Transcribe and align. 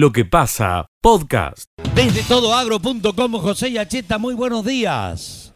Lo 0.00 0.12
que 0.12 0.24
pasa, 0.24 0.86
podcast. 1.00 1.68
Desde 1.96 2.22
todoagro.com, 2.22 3.32
José 3.32 3.72
Yacheta, 3.72 4.16
muy 4.18 4.34
buenos 4.34 4.64
días. 4.64 5.52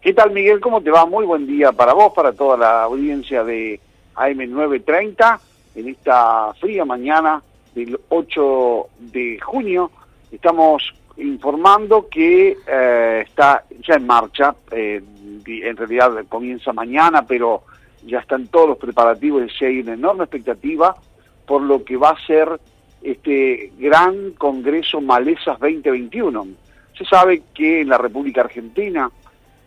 ¿Qué 0.00 0.14
tal, 0.14 0.30
Miguel? 0.30 0.58
¿Cómo 0.58 0.80
te 0.80 0.90
va? 0.90 1.04
Muy 1.04 1.26
buen 1.26 1.46
día 1.46 1.70
para 1.70 1.92
vos, 1.92 2.14
para 2.14 2.32
toda 2.32 2.56
la 2.56 2.84
audiencia 2.84 3.44
de 3.44 3.78
AM930 4.14 5.38
en 5.74 5.88
esta 5.88 6.54
fría 6.54 6.86
mañana 6.86 7.42
del 7.74 8.00
8 8.08 8.86
de 9.00 9.38
junio. 9.40 9.90
Estamos 10.32 10.82
informando 11.18 12.08
que 12.08 12.56
eh, 12.66 13.24
está 13.26 13.64
ya 13.86 13.96
en 13.96 14.06
marcha, 14.06 14.54
eh, 14.70 15.02
en 15.46 15.76
realidad 15.76 16.24
comienza 16.30 16.72
mañana, 16.72 17.26
pero 17.26 17.64
ya 18.06 18.20
están 18.20 18.46
todos 18.46 18.66
los 18.66 18.78
preparativos 18.78 19.42
y 19.60 19.64
hay 19.66 19.80
una 19.80 19.92
enorme 19.92 20.24
expectativa 20.24 20.96
por 21.44 21.60
lo 21.60 21.84
que 21.84 21.98
va 21.98 22.12
a 22.12 22.26
ser 22.26 22.58
este 23.04 23.70
gran 23.78 24.32
Congreso 24.32 25.00
Malezas 25.00 25.60
2021. 25.60 26.46
Se 26.96 27.04
sabe 27.04 27.42
que 27.52 27.82
en 27.82 27.90
la 27.90 27.98
República 27.98 28.40
Argentina 28.40 29.10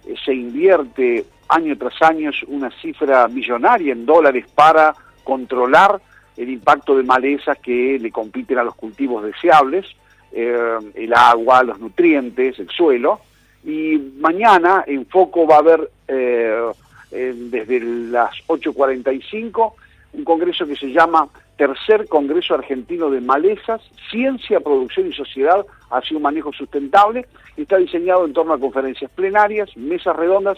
eh, 0.06 0.16
se 0.26 0.34
invierte 0.34 1.26
año 1.48 1.78
tras 1.78 2.02
año 2.02 2.32
una 2.48 2.72
cifra 2.82 3.28
millonaria 3.28 3.94
en 3.94 4.06
dólares 4.06 4.46
para 4.54 4.94
controlar 5.24 6.02
el 6.36 6.50
impacto 6.50 6.98
de 6.98 7.04
malezas 7.04 7.58
que 7.60 7.98
le 8.00 8.12
compiten 8.12 8.58
a 8.58 8.64
los 8.64 8.76
cultivos 8.76 9.24
deseables, 9.24 9.86
eh, 10.32 10.78
el 10.96 11.14
agua, 11.14 11.64
los 11.64 11.80
nutrientes, 11.80 12.58
el 12.60 12.70
suelo. 12.70 13.22
Y 13.64 13.98
mañana 14.20 14.84
en 14.88 15.06
foco 15.06 15.46
va 15.46 15.56
a 15.56 15.60
haber 15.60 15.92
eh, 16.08 16.72
desde 17.12 17.80
las 17.80 18.32
8.45 18.48 19.74
un 20.14 20.24
congreso 20.24 20.66
que 20.66 20.76
se 20.76 20.88
llama 20.88 21.28
Tercer 21.58 22.08
Congreso 22.08 22.54
Argentino 22.54 23.10
de 23.10 23.20
Malezas, 23.20 23.82
Ciencia, 24.10 24.60
Producción 24.60 25.08
y 25.08 25.14
Sociedad 25.14 25.66
hacia 25.90 26.16
un 26.16 26.24
manejo 26.24 26.54
sustentable. 26.54 27.26
Está 27.56 27.78
diseñado 27.78 28.26
en 28.26 28.34
torno 28.34 28.54
a 28.54 28.60
conferencias 28.60 29.12
plenarias, 29.12 29.76
mesas 29.76 30.16
redondas 30.16 30.58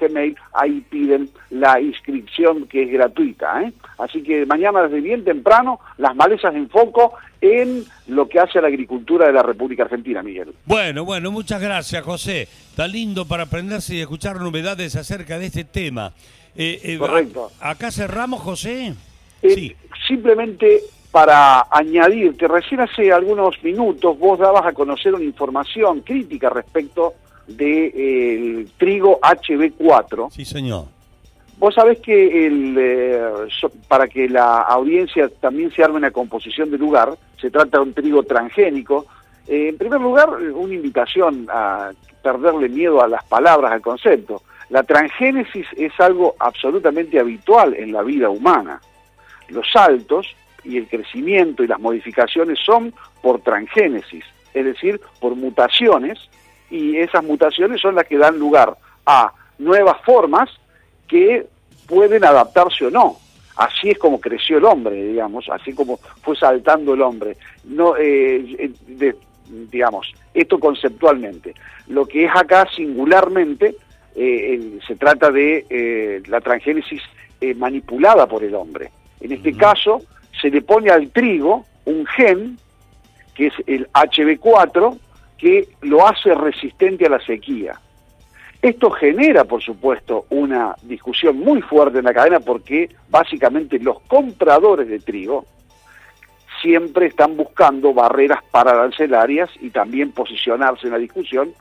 gmail, 0.00 0.36
ahí 0.54 0.80
piden 0.88 1.28
la 1.50 1.80
inscripción 1.80 2.66
que 2.66 2.84
es 2.84 2.90
gratuita. 2.90 3.62
¿eh? 3.62 3.72
Así 3.98 4.22
que 4.22 4.46
mañana 4.46 4.82
desde 4.82 5.00
bien 5.00 5.24
temprano 5.24 5.80
las 5.98 6.14
malezas 6.14 6.54
en 6.54 6.68
foco 6.70 7.14
en 7.40 7.84
lo 8.06 8.28
que 8.28 8.40
hace 8.40 8.58
a 8.58 8.62
la 8.62 8.68
agricultura 8.68 9.26
de 9.26 9.32
la 9.32 9.42
República 9.42 9.82
Argentina, 9.82 10.22
Miguel. 10.22 10.54
Bueno, 10.64 11.04
bueno, 11.04 11.30
muchas 11.30 11.60
gracias 11.60 12.02
José. 12.04 12.42
Está 12.42 12.86
lindo 12.86 13.26
para 13.26 13.44
aprenderse 13.44 13.96
y 13.96 14.00
escuchar 14.00 14.40
novedades 14.40 14.96
acerca 14.96 15.38
de 15.38 15.46
este 15.46 15.64
tema. 15.64 16.12
Eh, 16.54 16.80
eh, 16.82 16.98
Correcto. 16.98 17.50
¿Acá 17.60 17.90
cerramos, 17.90 18.40
José? 18.40 18.94
sí. 19.42 19.74
Simplemente 20.06 20.82
para 21.16 21.66
añadirte, 21.70 22.46
recién 22.46 22.82
hace 22.82 23.10
algunos 23.10 23.64
minutos 23.64 24.18
vos 24.18 24.38
dabas 24.38 24.66
a 24.66 24.74
conocer 24.74 25.14
una 25.14 25.24
información 25.24 26.02
crítica 26.02 26.50
respecto 26.50 27.14
del 27.46 28.68
trigo 28.76 29.18
HB4. 29.22 30.30
Sí, 30.30 30.44
señor. 30.44 30.84
Vos 31.56 31.74
sabés 31.74 32.00
que 32.00 32.46
el, 32.46 32.76
eh, 32.78 33.18
para 33.88 34.08
que 34.08 34.28
la 34.28 34.60
audiencia 34.60 35.30
también 35.40 35.70
se 35.70 35.82
arme 35.82 35.96
una 35.96 36.10
composición 36.10 36.70
de 36.70 36.76
lugar, 36.76 37.16
se 37.40 37.50
trata 37.50 37.78
de 37.78 37.84
un 37.84 37.94
trigo 37.94 38.22
transgénico. 38.24 39.06
Eh, 39.48 39.68
en 39.70 39.78
primer 39.78 40.02
lugar, 40.02 40.28
una 40.28 40.74
invitación 40.74 41.48
a 41.50 41.92
perderle 42.22 42.68
miedo 42.68 43.02
a 43.02 43.08
las 43.08 43.24
palabras, 43.24 43.72
al 43.72 43.80
concepto. 43.80 44.42
La 44.68 44.82
transgénesis 44.82 45.66
es 45.78 45.98
algo 45.98 46.34
absolutamente 46.38 47.18
habitual 47.18 47.72
en 47.72 47.90
la 47.90 48.02
vida 48.02 48.28
humana. 48.28 48.82
Los 49.48 49.66
saltos 49.72 50.36
y 50.66 50.76
el 50.76 50.88
crecimiento 50.88 51.62
y 51.62 51.66
las 51.66 51.80
modificaciones 51.80 52.58
son 52.64 52.92
por 53.22 53.40
transgénesis, 53.40 54.24
es 54.52 54.64
decir, 54.64 55.00
por 55.20 55.34
mutaciones, 55.36 56.18
y 56.70 56.96
esas 56.96 57.22
mutaciones 57.24 57.80
son 57.80 57.94
las 57.94 58.06
que 58.06 58.18
dan 58.18 58.38
lugar 58.38 58.76
a 59.04 59.32
nuevas 59.58 59.96
formas 60.04 60.50
que 61.06 61.46
pueden 61.86 62.24
adaptarse 62.24 62.86
o 62.86 62.90
no. 62.90 63.16
Así 63.56 63.90
es 63.90 63.98
como 63.98 64.20
creció 64.20 64.58
el 64.58 64.64
hombre, 64.64 65.02
digamos, 65.02 65.48
así 65.48 65.72
como 65.72 65.98
fue 66.22 66.36
saltando 66.36 66.94
el 66.94 67.00
hombre. 67.00 67.36
No, 67.64 67.96
eh, 67.96 68.70
eh, 68.98 69.14
digamos, 69.70 70.12
esto 70.34 70.58
conceptualmente. 70.58 71.54
Lo 71.86 72.04
que 72.06 72.26
es 72.26 72.30
acá 72.34 72.68
singularmente 72.74 73.76
eh, 74.14 74.78
se 74.86 74.96
trata 74.96 75.30
de 75.30 76.22
la 76.28 76.40
transgénesis 76.40 77.02
manipulada 77.56 78.26
por 78.26 78.42
el 78.42 78.54
hombre. 78.54 78.90
En 79.20 79.32
este 79.32 79.54
caso, 79.54 80.02
se 80.40 80.50
le 80.50 80.62
pone 80.62 80.90
al 80.90 81.10
trigo 81.10 81.64
un 81.84 82.06
gen, 82.06 82.58
que 83.34 83.48
es 83.48 83.54
el 83.66 83.88
HB4, 83.92 84.98
que 85.38 85.68
lo 85.82 86.06
hace 86.06 86.34
resistente 86.34 87.06
a 87.06 87.10
la 87.10 87.20
sequía. 87.20 87.78
Esto 88.62 88.90
genera, 88.90 89.44
por 89.44 89.62
supuesto, 89.62 90.26
una 90.30 90.74
discusión 90.82 91.38
muy 91.38 91.60
fuerte 91.62 91.98
en 91.98 92.04
la 92.04 92.14
cadena 92.14 92.40
porque 92.40 92.88
básicamente 93.08 93.78
los 93.78 94.00
compradores 94.00 94.88
de 94.88 94.98
trigo 94.98 95.44
siempre 96.62 97.06
están 97.06 97.36
buscando 97.36 97.92
barreras 97.92 98.40
arancelarias 98.52 99.50
y 99.60 99.70
también 99.70 100.12
posicionarse 100.12 100.86
en 100.86 100.94
la 100.94 100.98
discusión 100.98 101.52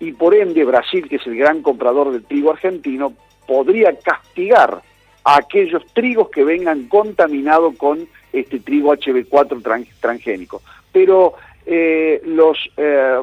y 0.00 0.10
por 0.10 0.34
ende 0.34 0.64
Brasil, 0.64 1.08
que 1.08 1.16
es 1.16 1.26
el 1.28 1.36
gran 1.36 1.62
comprador 1.62 2.10
de 2.10 2.20
trigo 2.20 2.50
argentino, 2.50 3.12
podría 3.46 3.96
castigar 4.00 4.82
a 5.24 5.36
aquellos 5.36 5.84
trigos 5.92 6.30
que 6.30 6.44
vengan 6.44 6.84
contaminados 6.88 7.76
con 7.76 8.06
este 8.32 8.60
trigo 8.60 8.94
HB4 8.94 9.88
transgénico. 10.00 10.62
Pero 10.90 11.34
eh, 11.64 12.20
los 12.24 12.58
eh, 12.76 13.20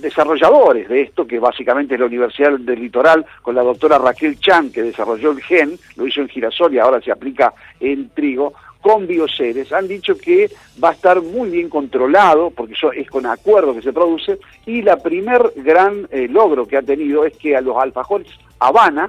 desarrolladores 0.00 0.88
de 0.88 1.02
esto, 1.02 1.26
que 1.26 1.38
básicamente 1.38 1.94
es 1.94 2.00
la 2.00 2.06
Universidad 2.06 2.58
del 2.58 2.80
Litoral, 2.80 3.24
con 3.40 3.54
la 3.54 3.62
doctora 3.62 3.98
Raquel 3.98 4.38
Chan, 4.38 4.70
que 4.70 4.82
desarrolló 4.82 5.30
el 5.30 5.42
gen, 5.42 5.78
lo 5.96 6.06
hizo 6.06 6.20
en 6.20 6.28
girasol 6.28 6.74
y 6.74 6.78
ahora 6.78 7.00
se 7.00 7.12
aplica 7.12 7.54
en 7.80 8.10
trigo, 8.10 8.52
con 8.82 9.06
bioseres, 9.06 9.72
han 9.72 9.86
dicho 9.86 10.18
que 10.18 10.50
va 10.82 10.90
a 10.90 10.92
estar 10.92 11.22
muy 11.22 11.50
bien 11.50 11.70
controlado, 11.70 12.50
porque 12.50 12.74
eso 12.74 12.92
es 12.92 13.08
con 13.08 13.24
acuerdo 13.26 13.74
que 13.74 13.80
se 13.80 13.92
produce, 13.92 14.38
y 14.66 14.82
la 14.82 14.96
primer 14.96 15.52
gran 15.56 16.08
eh, 16.10 16.26
logro 16.28 16.66
que 16.66 16.76
ha 16.76 16.82
tenido 16.82 17.24
es 17.24 17.36
que 17.38 17.56
a 17.56 17.60
los 17.60 17.76
alfajores 17.76 18.26
Habana, 18.58 19.08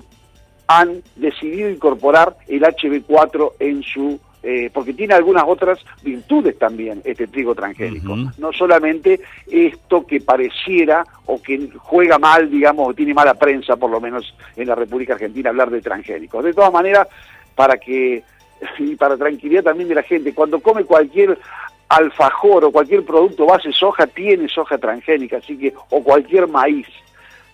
han 0.67 1.01
decidido 1.15 1.69
incorporar 1.69 2.37
el 2.47 2.63
HB4 2.63 3.53
en 3.59 3.83
su 3.83 4.19
eh, 4.45 4.69
porque 4.73 4.93
tiene 4.93 5.13
algunas 5.13 5.45
otras 5.47 5.79
virtudes 6.03 6.59
también 6.59 7.01
este 7.05 7.27
trigo 7.27 7.55
transgénico. 7.55 8.13
No 8.37 8.51
solamente 8.51 9.21
esto 9.49 10.05
que 10.05 10.19
pareciera 10.19 11.05
o 11.25 11.41
que 11.41 11.69
juega 11.77 12.19
mal, 12.19 12.51
digamos, 12.51 12.89
o 12.89 12.93
tiene 12.93 13.13
mala 13.13 13.35
prensa, 13.35 13.77
por 13.77 13.89
lo 13.89 14.01
menos 14.01 14.35
en 14.57 14.67
la 14.67 14.75
República 14.75 15.13
Argentina, 15.13 15.49
hablar 15.49 15.69
de 15.69 15.81
transgénicos. 15.81 16.43
De 16.43 16.53
todas 16.53 16.73
maneras, 16.73 17.07
para 17.55 17.77
que, 17.77 18.21
y 18.79 18.95
para 18.97 19.15
tranquilidad 19.15 19.63
también 19.63 19.87
de 19.87 19.95
la 19.95 20.03
gente, 20.03 20.33
cuando 20.33 20.59
come 20.59 20.83
cualquier 20.83 21.39
alfajor 21.87 22.65
o 22.65 22.71
cualquier 22.71 23.05
producto 23.05 23.45
base 23.45 23.71
soja, 23.71 24.07
tiene 24.07 24.49
soja 24.49 24.77
transgénica, 24.77 25.37
así 25.37 25.57
que, 25.57 25.73
o 25.89 26.03
cualquier 26.03 26.49
maíz. 26.49 26.87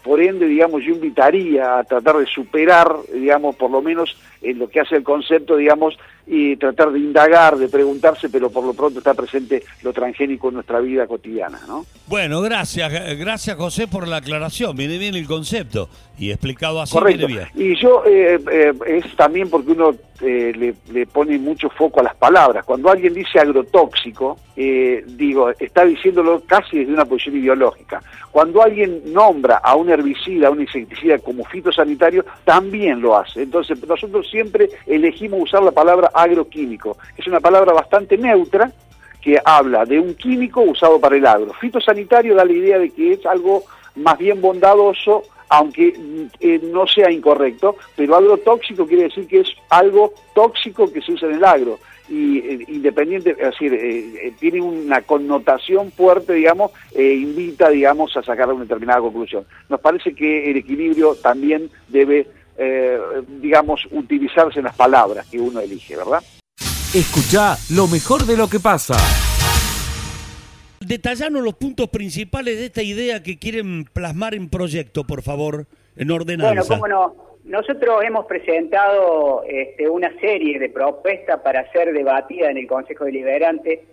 Por 0.09 0.23
ende, 0.23 0.47
digamos, 0.47 0.83
yo 0.83 0.93
invitaría 0.93 1.77
a 1.77 1.83
tratar 1.83 2.17
de 2.17 2.25
superar, 2.25 2.91
digamos, 3.13 3.55
por 3.55 3.69
lo 3.69 3.79
menos 3.79 4.17
en 4.41 4.57
lo 4.57 4.67
que 4.67 4.79
hace 4.79 4.95
el 4.95 5.03
concepto, 5.03 5.55
digamos, 5.55 5.99
y 6.31 6.55
tratar 6.57 6.91
de 6.91 6.99
indagar, 6.99 7.57
de 7.57 7.67
preguntarse, 7.67 8.29
pero 8.29 8.51
por 8.51 8.63
lo 8.63 8.73
pronto 8.73 8.99
está 8.99 9.15
presente 9.15 9.63
lo 9.81 9.91
transgénico 9.91 10.49
en 10.49 10.55
nuestra 10.55 10.79
vida 10.79 11.07
cotidiana, 11.07 11.59
¿no? 11.67 11.85
Bueno, 12.05 12.41
gracias, 12.41 13.17
gracias 13.17 13.57
José 13.57 13.87
por 13.87 14.07
la 14.07 14.17
aclaración, 14.17 14.77
viene 14.77 14.99
bien 14.99 15.15
el 15.15 15.25
concepto 15.25 15.89
y 16.19 16.31
explicado 16.31 16.81
así 16.81 16.97
Correcto. 16.97 17.27
bien. 17.27 17.47
Y 17.55 17.75
yo, 17.81 18.03
eh, 18.05 18.39
eh, 18.51 18.73
es 18.85 19.15
también 19.15 19.49
porque 19.49 19.71
uno 19.71 19.95
eh, 20.21 20.51
le, 20.55 20.75
le, 20.91 21.07
pone 21.07 21.37
mucho 21.39 21.69
foco 21.69 22.01
a 22.01 22.03
las 22.03 22.15
palabras. 22.15 22.65
Cuando 22.65 22.89
alguien 22.89 23.13
dice 23.13 23.39
agrotóxico, 23.39 24.37
digo, 24.55 25.51
está 25.57 25.85
diciéndolo 25.85 26.43
casi 26.45 26.79
desde 26.79 26.91
una 26.91 27.05
posición 27.05 27.37
ideológica. 27.37 28.01
Cuando 28.29 28.61
alguien 28.61 29.01
nombra 29.13 29.57
a 29.57 29.75
un 29.75 29.89
herbicida, 29.89 30.49
a 30.49 30.51
un 30.51 30.61
insecticida 30.61 31.17
como 31.19 31.45
fitosanitario, 31.45 32.25
también 32.43 33.01
lo 33.01 33.17
hace. 33.17 33.43
Entonces, 33.43 33.81
nosotros 33.87 34.29
siempre 34.29 34.69
elegimos 34.85 35.43
usar 35.43 35.63
la 35.63 35.71
palabra 35.71 36.11
agroquímico. 36.21 36.97
Es 37.17 37.27
una 37.27 37.39
palabra 37.39 37.73
bastante 37.73 38.17
neutra 38.17 38.71
que 39.21 39.37
habla 39.43 39.85
de 39.85 39.99
un 39.99 40.15
químico 40.15 40.61
usado 40.61 40.99
para 40.99 41.17
el 41.17 41.25
agro. 41.25 41.53
Fitosanitario 41.53 42.35
da 42.35 42.45
la 42.45 42.53
idea 42.53 42.79
de 42.79 42.89
que 42.89 43.13
es 43.13 43.25
algo 43.25 43.63
más 43.95 44.17
bien 44.17 44.41
bondadoso, 44.41 45.23
aunque 45.49 45.93
eh, 46.39 46.59
no 46.63 46.87
sea 46.87 47.11
incorrecto, 47.11 47.75
pero 47.95 48.15
agrotóxico 48.15 48.85
quiere 48.85 49.03
decir 49.03 49.27
que 49.27 49.41
es 49.41 49.49
algo 49.69 50.13
tóxico 50.33 50.91
que 50.91 51.01
se 51.01 51.13
usa 51.13 51.27
en 51.27 51.35
el 51.35 51.43
agro 51.43 51.79
y 52.09 52.39
eh, 52.39 52.65
independiente, 52.67 53.31
es 53.31 53.37
decir, 53.37 53.73
eh, 53.73 54.33
tiene 54.39 54.61
una 54.61 55.01
connotación 55.01 55.91
fuerte, 55.91 56.33
digamos, 56.33 56.71
e 56.93 57.13
invita, 57.13 57.69
digamos, 57.69 58.15
a 58.17 58.23
sacar 58.23 58.51
una 58.51 58.63
determinada 58.63 58.99
conclusión. 58.99 59.45
Nos 59.69 59.79
parece 59.79 60.13
que 60.13 60.49
el 60.49 60.57
equilibrio 60.57 61.15
también 61.15 61.69
debe, 61.87 62.27
digamos, 63.39 63.87
utilizarse 63.91 64.59
en 64.59 64.65
las 64.65 64.75
palabras 64.75 65.25
que 65.27 65.39
uno 65.39 65.59
elige, 65.59 65.95
¿verdad? 65.95 66.21
Escucha 66.93 67.55
lo 67.73 67.87
mejor 67.87 68.25
de 68.25 68.35
lo 68.35 68.49
que 68.49 68.59
pasa. 68.59 68.95
Detallanos 70.79 71.43
los 71.43 71.53
puntos 71.55 71.89
principales 71.89 72.57
de 72.57 72.65
esta 72.65 72.81
idea 72.81 73.21
que 73.21 73.37
quieren 73.37 73.85
plasmar 73.85 74.33
en 74.33 74.49
proyecto, 74.49 75.03
por 75.03 75.21
favor, 75.21 75.67
en 75.95 76.09
ordenanza. 76.09 76.53
Bueno, 76.53 76.65
cómo 76.67 76.87
no. 76.87 77.29
Nosotros 77.45 78.03
hemos 78.03 78.25
presentado 78.25 79.43
este, 79.47 79.89
una 79.89 80.11
serie 80.19 80.59
de 80.59 80.69
propuestas 80.69 81.39
para 81.41 81.71
ser 81.71 81.93
debatida 81.93 82.49
en 82.49 82.57
el 82.57 82.67
Consejo 82.67 83.05
Deliberante. 83.05 83.85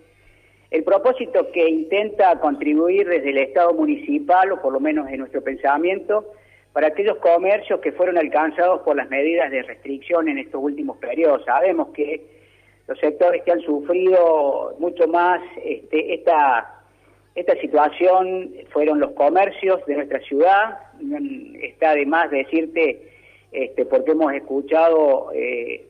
El 0.69 0.83
propósito 0.83 1.51
que 1.51 1.67
intenta 1.67 2.39
contribuir 2.39 3.07
desde 3.07 3.29
el 3.29 3.37
Estado 3.37 3.73
municipal, 3.73 4.51
o 4.51 4.61
por 4.61 4.73
lo 4.73 4.79
menos 4.79 5.09
en 5.09 5.19
nuestro 5.19 5.43
pensamiento, 5.43 6.33
para 6.77 6.89
aquellos 6.89 7.17
comercios 7.17 7.79
que 7.79 7.91
fueron 7.91 8.19
alcanzados 8.19 8.81
por 8.81 8.95
las 8.95 9.09
medidas 9.09 9.49
de 9.49 9.63
restricción 9.63 10.29
en 10.29 10.37
estos 10.37 10.61
últimos 10.61 10.97
periodos. 10.97 11.43
Sabemos 11.43 11.87
que 11.87 12.23
los 12.85 12.99
sectores 12.99 13.41
que 13.41 13.51
han 13.51 13.61
sufrido 13.61 14.75
mucho 14.77 15.07
más 15.07 15.41
este, 15.65 16.13
esta, 16.13 16.83
esta 17.33 17.55
situación 17.61 18.53
fueron 18.69 18.99
los 18.99 19.13
comercios 19.13 19.83
de 19.87 19.95
nuestra 19.95 20.19
ciudad. 20.19 20.77
Está 21.63 21.95
de 21.95 22.05
más 22.05 22.29
decirte, 22.29 23.11
este, 23.51 23.83
porque 23.87 24.11
hemos 24.11 24.31
escuchado, 24.33 25.31
eh, 25.33 25.83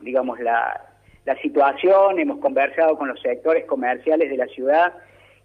digamos, 0.00 0.40
la, 0.40 0.86
la 1.26 1.36
situación, 1.42 2.18
hemos 2.18 2.38
conversado 2.38 2.96
con 2.96 3.08
los 3.08 3.20
sectores 3.20 3.66
comerciales 3.66 4.30
de 4.30 4.38
la 4.38 4.46
ciudad 4.46 4.94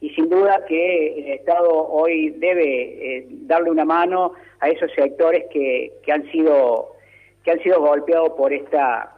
y 0.02 0.10
sin 0.12 0.30
duda 0.30 0.66
que 0.68 1.20
el 1.20 1.40
Estado 1.40 1.70
hoy 1.70 2.30
debe 2.38 3.18
eh, 3.18 3.28
darle 3.30 3.72
una 3.72 3.86
mano 3.86 4.34
a 4.60 4.70
esos 4.70 4.92
sectores 4.94 5.46
que, 5.52 5.94
que 6.04 6.12
han 6.12 6.30
sido 6.32 6.96
que 7.44 7.52
han 7.52 7.60
sido 7.62 7.82
golpeados 7.82 8.32
por 8.38 8.54
esta 8.54 9.16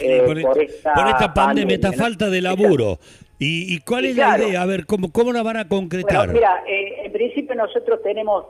eh, 0.00 0.22
por, 0.42 0.58
esta, 0.60 1.34
pandemia, 1.34 1.74
esta 1.74 1.92
falta 1.92 2.30
de 2.30 2.40
laburo. 2.40 2.98
¿Y, 3.40 3.80
cuál 3.80 4.04
es 4.04 4.16
la 4.16 4.38
idea? 4.38 4.62
A 4.62 4.66
ver, 4.66 4.86
¿cómo, 4.86 5.12
cómo 5.12 5.32
la 5.32 5.42
van 5.42 5.56
a 5.56 5.68
concretar? 5.68 6.28
mira, 6.28 6.62
eh, 6.66 7.02
en 7.04 7.12
principio 7.12 7.54
nosotros 7.54 8.02
tenemos 8.02 8.46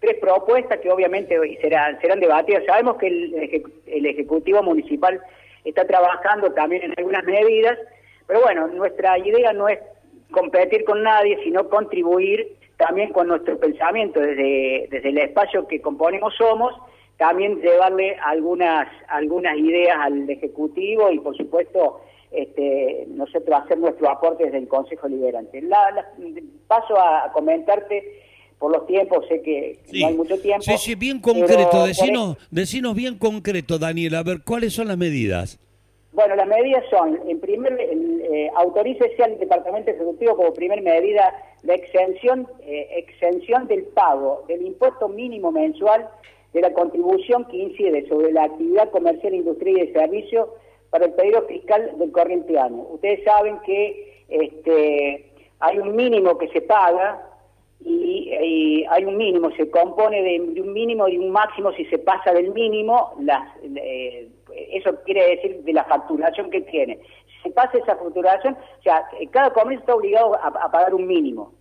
tres 0.00 0.16
propuestas 0.20 0.78
que 0.80 0.90
obviamente 0.90 1.36
serán, 1.60 2.00
serán 2.00 2.20
debatidas. 2.20 2.64
Sabemos 2.66 2.96
que 2.98 3.06
el, 3.06 3.64
el 3.86 4.06
Ejecutivo 4.06 4.62
Municipal 4.62 5.20
está 5.64 5.84
trabajando 5.86 6.52
también 6.52 6.84
en 6.84 6.94
algunas 6.96 7.24
medidas, 7.24 7.78
pero 8.26 8.42
bueno, 8.42 8.66
nuestra 8.68 9.18
idea 9.18 9.52
no 9.52 9.68
es 9.68 9.78
competir 10.30 10.84
con 10.84 11.02
nadie, 11.02 11.38
sino 11.44 11.68
contribuir 11.68 12.56
también 12.76 13.12
con 13.12 13.28
nuestro 13.28 13.58
pensamiento 13.58 14.20
desde, 14.20 14.88
desde 14.90 15.08
el 15.08 15.18
espacio 15.18 15.66
que 15.66 15.80
componemos 15.80 16.34
Somos 16.36 16.74
también 17.16 17.60
llevarle 17.62 18.16
algunas 18.22 18.86
algunas 19.08 19.56
ideas 19.56 19.96
al 19.98 20.28
ejecutivo 20.28 21.10
y 21.10 21.18
por 21.18 21.34
supuesto 21.34 22.00
este, 22.30 23.06
nosotros 23.08 23.62
hacer 23.64 23.78
nuestro 23.78 24.10
aporte 24.10 24.44
desde 24.44 24.58
el 24.58 24.68
Consejo 24.68 25.08
Liberante. 25.08 25.62
La, 25.62 26.06
paso 26.66 26.98
a 26.98 27.30
comentarte 27.32 28.04
por 28.58 28.72
los 28.72 28.86
tiempos, 28.86 29.24
sé 29.28 29.42
que 29.42 29.78
no 29.92 30.06
hay 30.06 30.14
mucho 30.14 30.38
tiempo. 30.40 30.62
Sí, 30.62 30.76
sí, 30.78 30.94
bien 30.94 31.20
concreto, 31.20 31.86
decinos, 31.86 32.36
decinos 32.50 32.94
bien 32.94 33.18
concreto, 33.18 33.78
Daniel, 33.78 34.14
a 34.14 34.22
ver, 34.22 34.42
¿cuáles 34.44 34.72
son 34.72 34.88
las 34.88 34.96
medidas? 34.96 35.58
Bueno, 36.16 36.34
las 36.34 36.48
medidas 36.48 36.82
son, 36.88 37.20
en 37.28 37.40
primer, 37.40 37.78
eh, 37.78 38.50
autorícese 38.56 39.22
al 39.22 39.38
Departamento 39.38 39.90
Ejecutivo 39.90 40.34
como 40.34 40.54
primer 40.54 40.80
medida 40.80 41.30
la 41.62 41.74
exención, 41.74 42.48
eh, 42.62 42.88
exención 42.96 43.68
del 43.68 43.84
pago 43.84 44.42
del 44.48 44.62
impuesto 44.62 45.10
mínimo 45.10 45.52
mensual 45.52 46.08
de 46.54 46.62
la 46.62 46.72
contribución 46.72 47.44
que 47.48 47.58
incide 47.58 48.08
sobre 48.08 48.32
la 48.32 48.44
actividad 48.44 48.88
comercial, 48.92 49.34
industrial 49.34 49.76
y 49.76 49.86
de 49.88 49.92
servicio 49.92 50.54
para 50.88 51.04
el 51.04 51.12
periodo 51.12 51.46
fiscal 51.48 51.92
del 51.98 52.10
corriente 52.12 52.58
año. 52.58 52.86
Ustedes 52.92 53.22
saben 53.22 53.58
que 53.66 54.24
este, 54.30 55.32
hay 55.60 55.78
un 55.78 55.94
mínimo 55.94 56.38
que 56.38 56.48
se 56.48 56.62
paga 56.62 57.28
y, 57.84 58.86
hay 58.88 59.04
un 59.04 59.18
mínimo, 59.18 59.50
se 59.50 59.68
compone 59.68 60.22
de, 60.22 60.62
un 60.62 60.72
mínimo 60.72 61.08
y 61.08 61.18
un 61.18 61.30
máximo 61.30 61.72
si 61.72 61.84
se 61.84 61.98
pasa 61.98 62.32
del 62.32 62.54
mínimo, 62.54 63.12
las, 63.20 63.46
eh, 63.62 64.28
eso 64.72 64.94
quiere 65.04 65.36
decir 65.36 65.62
de 65.62 65.72
la 65.72 65.84
facturación 65.84 66.50
que 66.50 66.60
tiene. 66.62 66.98
Si 67.26 67.42
se 67.42 67.50
pasa 67.50 67.78
esa 67.78 67.96
facturación, 67.96 68.54
o 68.54 68.82
sea, 68.82 69.06
cada 69.30 69.50
comercio 69.50 69.80
está 69.80 69.94
obligado 69.94 70.34
a, 70.34 70.70
pagar 70.70 70.94
un 70.94 71.06
mínimo. 71.06 71.52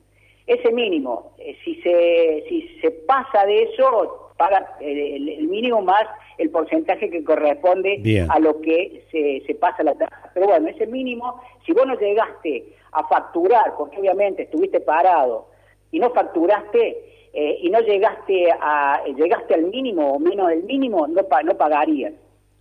Ese 0.48 0.72
mínimo, 0.72 1.34
eh, 1.40 1.58
si, 1.64 1.76
se, 1.82 2.44
si 2.48 2.80
se 2.80 2.92
pasa 2.92 3.46
de 3.46 3.64
eso, 3.64 4.32
paga 4.38 4.78
el, 4.80 5.48
mínimo 5.48 5.82
más 5.82 6.06
el 6.38 6.50
porcentaje 6.50 7.10
que 7.10 7.24
corresponde 7.24 8.28
a 8.30 8.40
lo 8.40 8.62
que 8.62 9.06
se, 9.12 9.44
se 9.48 9.56
pasa 9.56 9.84
la 9.84 9.96
tasa. 9.96 10.30
Pero 10.34 10.48
bueno, 10.48 10.68
ese 10.68 10.86
mínimo, 10.86 11.42
si 11.66 11.72
vos 11.72 11.88
no 11.88 11.98
llegaste 11.98 12.76
a 12.92 13.08
facturar, 13.08 13.74
porque 13.78 14.00
obviamente 14.00 14.44
estuviste 14.44 14.80
parado 14.82 15.48
y 15.92 16.00
no 16.00 16.12
facturaste 16.12 16.98
eh, 17.34 17.60
y 17.62 17.70
no 17.70 17.80
llegaste 17.82 18.50
a 18.52 19.04
llegaste 19.16 19.54
al 19.54 19.64
mínimo 19.64 20.14
o 20.14 20.20
menos 20.20 20.50
del 20.50 20.64
mínimo, 20.64 21.08
no, 21.08 21.22
no 21.44 21.58
pagarías. 21.58 22.14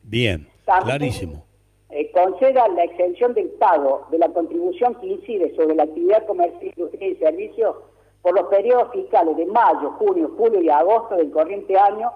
Bien, 0.05 0.47
clarísimo. 0.65 1.45
Eh, 1.91 2.11
conceda 2.13 2.69
la 2.69 2.85
exención 2.85 3.35
del 3.35 3.49
pago 3.51 4.07
de 4.11 4.19
la 4.19 4.29
contribución 4.29 4.95
que 4.97 5.07
incide 5.07 5.55
sobre 5.55 5.75
la 5.75 5.85
actividad 5.85 6.27
comercial, 6.27 6.73
industria 6.77 7.09
y 7.09 7.17
servicios 7.17 7.77
por 8.23 8.35
los 8.35 8.49
periodos 8.49 8.91
fiscales 8.93 9.37
de 9.37 9.47
mayo, 9.47 9.91
junio, 9.99 10.35
julio 10.37 10.63
y 10.63 10.71
agosto 10.71 11.17
del 11.17 11.31
corriente 11.31 11.77
año 11.79 12.11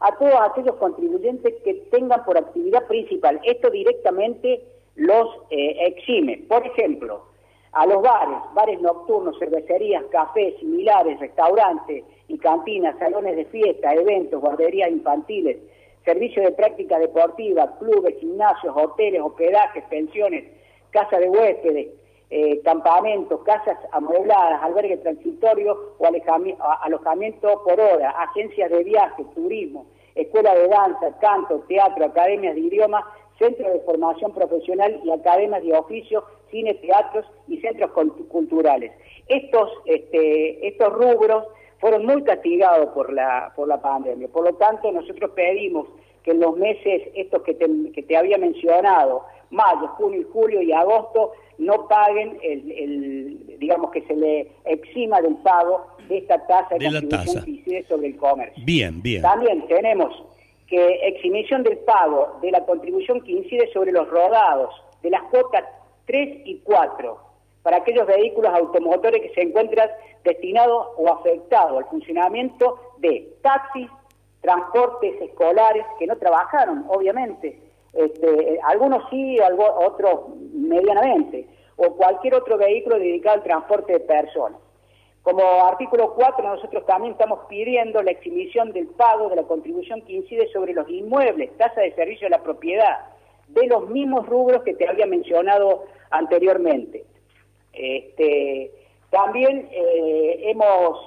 a 0.00 0.16
todos 0.18 0.34
aquellos 0.40 0.76
contribuyentes 0.76 1.54
que 1.64 1.74
tengan 1.90 2.24
por 2.24 2.36
actividad 2.36 2.86
principal. 2.88 3.40
Esto 3.44 3.70
directamente 3.70 4.64
los 4.96 5.28
eh, 5.50 5.86
exime. 5.86 6.44
Por 6.48 6.66
ejemplo, 6.66 7.24
a 7.72 7.86
los 7.86 8.02
bares, 8.02 8.38
bares 8.54 8.80
nocturnos, 8.80 9.38
cervecerías, 9.38 10.04
cafés, 10.10 10.58
similares, 10.58 11.18
restaurantes 11.20 12.04
y 12.28 12.38
cantinas, 12.38 12.98
salones 12.98 13.36
de 13.36 13.44
fiesta, 13.46 13.94
eventos, 13.94 14.40
guarderías 14.40 14.90
infantiles, 14.90 15.56
servicios 16.04 16.44
de 16.44 16.52
práctica 16.52 16.98
deportiva, 16.98 17.78
clubes, 17.78 18.18
gimnasios, 18.18 18.74
hoteles, 18.76 19.20
hospedajes, 19.22 19.84
pensiones, 19.84 20.44
casas 20.90 21.20
de 21.20 21.28
huéspedes, 21.28 21.88
eh, 22.30 22.60
campamentos, 22.64 23.42
casas 23.42 23.76
amuebladas, 23.92 24.62
albergues 24.62 25.02
transitorios 25.02 25.76
o 25.98 26.06
alojamiento 26.82 27.62
por 27.62 27.78
hora, 27.78 28.10
agencias 28.10 28.70
de 28.70 28.84
viaje, 28.84 29.24
turismo, 29.34 29.86
escuela 30.14 30.54
de 30.54 30.68
danza, 30.68 31.18
canto, 31.20 31.60
teatro, 31.68 32.04
academias 32.04 32.54
de 32.54 32.62
idiomas, 32.62 33.04
centros 33.38 33.72
de 33.72 33.80
formación 33.80 34.32
profesional 34.32 35.00
y 35.04 35.10
academias 35.10 35.62
de 35.62 35.74
oficio, 35.74 36.24
cine, 36.50 36.74
teatros 36.74 37.26
y 37.48 37.58
centros 37.58 37.90
culturales. 38.28 38.92
Estos, 39.28 39.70
este, 39.84 40.66
estos 40.66 40.92
rubros 40.92 41.44
fueron 41.82 42.06
muy 42.06 42.22
castigados 42.22 42.90
por 42.94 43.12
la, 43.12 43.52
por 43.56 43.66
la 43.66 43.82
pandemia. 43.82 44.28
Por 44.28 44.44
lo 44.44 44.54
tanto, 44.54 44.92
nosotros 44.92 45.32
pedimos 45.34 45.88
que 46.22 46.30
en 46.30 46.38
los 46.38 46.56
meses 46.56 47.08
estos 47.16 47.42
que 47.42 47.54
te, 47.54 47.66
que 47.92 48.04
te 48.04 48.16
había 48.16 48.38
mencionado, 48.38 49.24
mayo, 49.50 49.88
junio, 49.96 50.24
julio 50.32 50.62
y 50.62 50.70
agosto, 50.70 51.32
no 51.58 51.88
paguen 51.88 52.38
el, 52.40 53.58
digamos 53.58 53.90
que 53.90 54.02
se 54.02 54.14
le 54.14 54.52
exima 54.64 55.20
del 55.20 55.34
pago 55.38 55.84
de 56.08 56.18
esta 56.18 56.46
tasa 56.46 56.76
de, 56.76 56.84
contribución 56.84 57.44
que 57.44 57.50
incide 57.50 57.84
sobre 57.88 58.06
el 58.06 58.16
comercio. 58.16 58.62
Bien, 58.64 59.02
bien. 59.02 59.22
También 59.22 59.66
tenemos 59.66 60.14
que 60.68 61.08
exhibición 61.08 61.64
del 61.64 61.78
pago 61.78 62.38
de 62.42 62.52
la 62.52 62.64
contribución 62.64 63.20
que 63.22 63.32
incide 63.32 63.68
sobre 63.72 63.90
los 63.90 64.08
rodados 64.08 64.72
de 65.02 65.10
las 65.10 65.22
cuotas 65.22 65.64
3 66.06 66.42
y 66.44 66.60
4 66.60 67.31
para 67.62 67.78
aquellos 67.78 68.06
vehículos 68.06 68.52
automotores 68.52 69.22
que 69.22 69.34
se 69.34 69.42
encuentran 69.42 69.88
destinados 70.24 70.88
o 70.96 71.08
afectados 71.12 71.78
al 71.78 71.84
funcionamiento 71.86 72.78
de 72.98 73.34
taxis, 73.42 73.88
transportes 74.40 75.20
escolares 75.20 75.84
que 75.98 76.06
no 76.06 76.16
trabajaron, 76.16 76.84
obviamente, 76.88 77.58
este, 77.92 78.58
algunos 78.64 79.08
sí, 79.10 79.38
otros 79.40 80.36
medianamente, 80.52 81.46
o 81.76 81.94
cualquier 81.96 82.34
otro 82.34 82.58
vehículo 82.58 82.98
dedicado 82.98 83.36
al 83.36 83.42
transporte 83.42 83.92
de 83.92 84.00
personas. 84.00 84.58
Como 85.22 85.42
artículo 85.64 86.14
4, 86.14 86.42
nosotros 86.42 86.84
también 86.84 87.12
estamos 87.12 87.40
pidiendo 87.48 88.02
la 88.02 88.10
exhibición 88.10 88.72
del 88.72 88.88
pago 88.88 89.28
de 89.28 89.36
la 89.36 89.44
contribución 89.44 90.02
que 90.02 90.14
incide 90.14 90.48
sobre 90.52 90.72
los 90.72 90.88
inmuebles, 90.88 91.56
tasa 91.56 91.80
de 91.80 91.94
servicio 91.94 92.26
de 92.26 92.30
la 92.30 92.42
propiedad, 92.42 93.06
de 93.46 93.66
los 93.68 93.88
mismos 93.88 94.26
rubros 94.26 94.64
que 94.64 94.74
te 94.74 94.88
había 94.88 95.06
mencionado 95.06 95.84
anteriormente. 96.10 97.04
Este, 97.72 98.70
también 99.10 99.68
eh, 99.72 100.50
hemos 100.50 100.98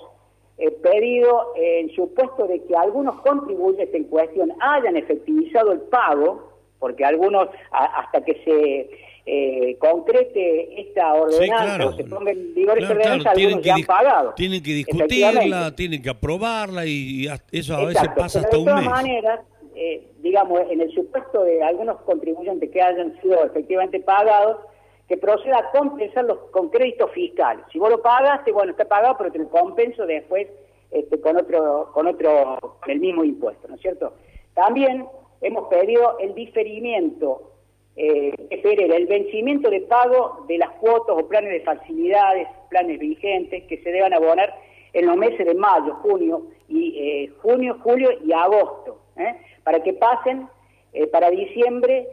eh, 0.58 0.72
pedido, 0.72 1.54
en 1.56 1.90
supuesto 1.96 2.48
de 2.48 2.64
que 2.64 2.76
algunos 2.76 3.20
contribuyentes 3.22 3.94
en 3.94 4.06
cuestión 4.06 4.54
hayan 4.62 4.96
efectivizado 4.96 5.72
el 5.72 5.82
pago, 5.82 6.54
porque 6.80 7.04
algunos, 7.04 7.50
hasta 7.72 8.24
que 8.24 8.34
se 8.44 8.90
eh, 9.28 9.76
concrete 9.80 10.82
esta 10.82 11.14
ordenanza 11.16 11.88
o 11.88 11.94
se 11.94 12.04
ponga 12.04 12.32
en 12.32 12.54
vigor 12.54 12.78
esta 12.78 12.94
ordenanza, 12.94 13.32
algunos 13.32 13.62
ya 13.64 13.76
han 13.76 13.84
pagado. 13.84 14.34
Tienen 14.36 14.62
que 14.62 14.72
discutirla, 14.72 15.76
tienen 15.76 16.02
que 16.02 16.10
aprobarla 16.10 16.86
y 16.86 17.28
eso 17.52 17.76
a 17.76 17.86
veces 17.86 18.08
pasa 18.16 18.42
hasta 18.42 18.58
un 18.58 18.66
mes. 18.66 18.76
De 18.76 18.82
todas 18.84 19.04
maneras, 19.04 19.40
eh, 19.76 20.08
digamos, 20.22 20.62
en 20.70 20.82
el 20.82 20.94
supuesto 20.94 21.44
de 21.44 21.64
algunos 21.64 22.00
contribuyentes 22.02 22.70
que 22.70 22.82
hayan 22.82 23.20
sido 23.22 23.44
efectivamente 23.44 24.00
pagados, 24.00 24.58
que 25.08 25.18
proceda 25.18 25.60
a 25.60 25.72
compensarlos 25.72 26.40
con 26.52 26.70
crédito 26.70 27.08
fiscal. 27.10 27.64
Si 27.72 27.80
vos 27.80 27.90
lo 27.90 28.02
pagaste, 28.02 28.52
bueno, 28.52 28.72
está 28.72 28.86
pagado, 28.86 29.16
pero 29.18 29.32
te 29.32 29.40
lo 29.40 29.50
compenso 29.50 30.06
después 30.06 30.48
este, 30.92 31.20
con 31.20 31.38
otro, 31.38 31.92
con 31.94 32.08
otro, 32.08 32.58
con 32.82 32.92
el 32.92 33.00
mismo 33.00 33.24
impuesto, 33.24 33.68
¿no 33.68 33.76
es 33.76 33.82
cierto? 33.82 34.14
También 34.54 35.08
hemos 35.42 35.68
pedido 35.68 36.18
el 36.20 36.34
diferimiento, 36.34 37.52
eh, 37.96 38.34
el 38.50 39.06
vencimiento 39.06 39.70
de 39.70 39.82
pago 39.82 40.46
de 40.48 40.58
las 40.58 40.70
cuotas 40.72 41.16
o 41.18 41.28
planes 41.28 41.52
de 41.52 41.62
facilidades, 41.62 42.48
planes 42.70 43.00
vigentes 43.00 43.64
que 43.66 43.78
se 43.84 43.92
deban 43.92 44.14
abonar 44.14 44.54
en 44.94 45.06
los 45.08 45.18
meses 45.18 45.46
de 45.46 45.54
mayo, 45.54 45.96
junio, 45.96 46.44
y 46.68 46.98
eh, 46.98 47.32
junio, 47.42 47.78
julio 47.84 48.10
y 48.24 48.32
agosto, 48.32 49.00
¿eh? 49.18 49.36
para 49.64 49.84
que 49.84 49.94
pasen 49.94 50.48
eh, 50.94 51.08
para 51.08 51.30
diciembre 51.30 52.08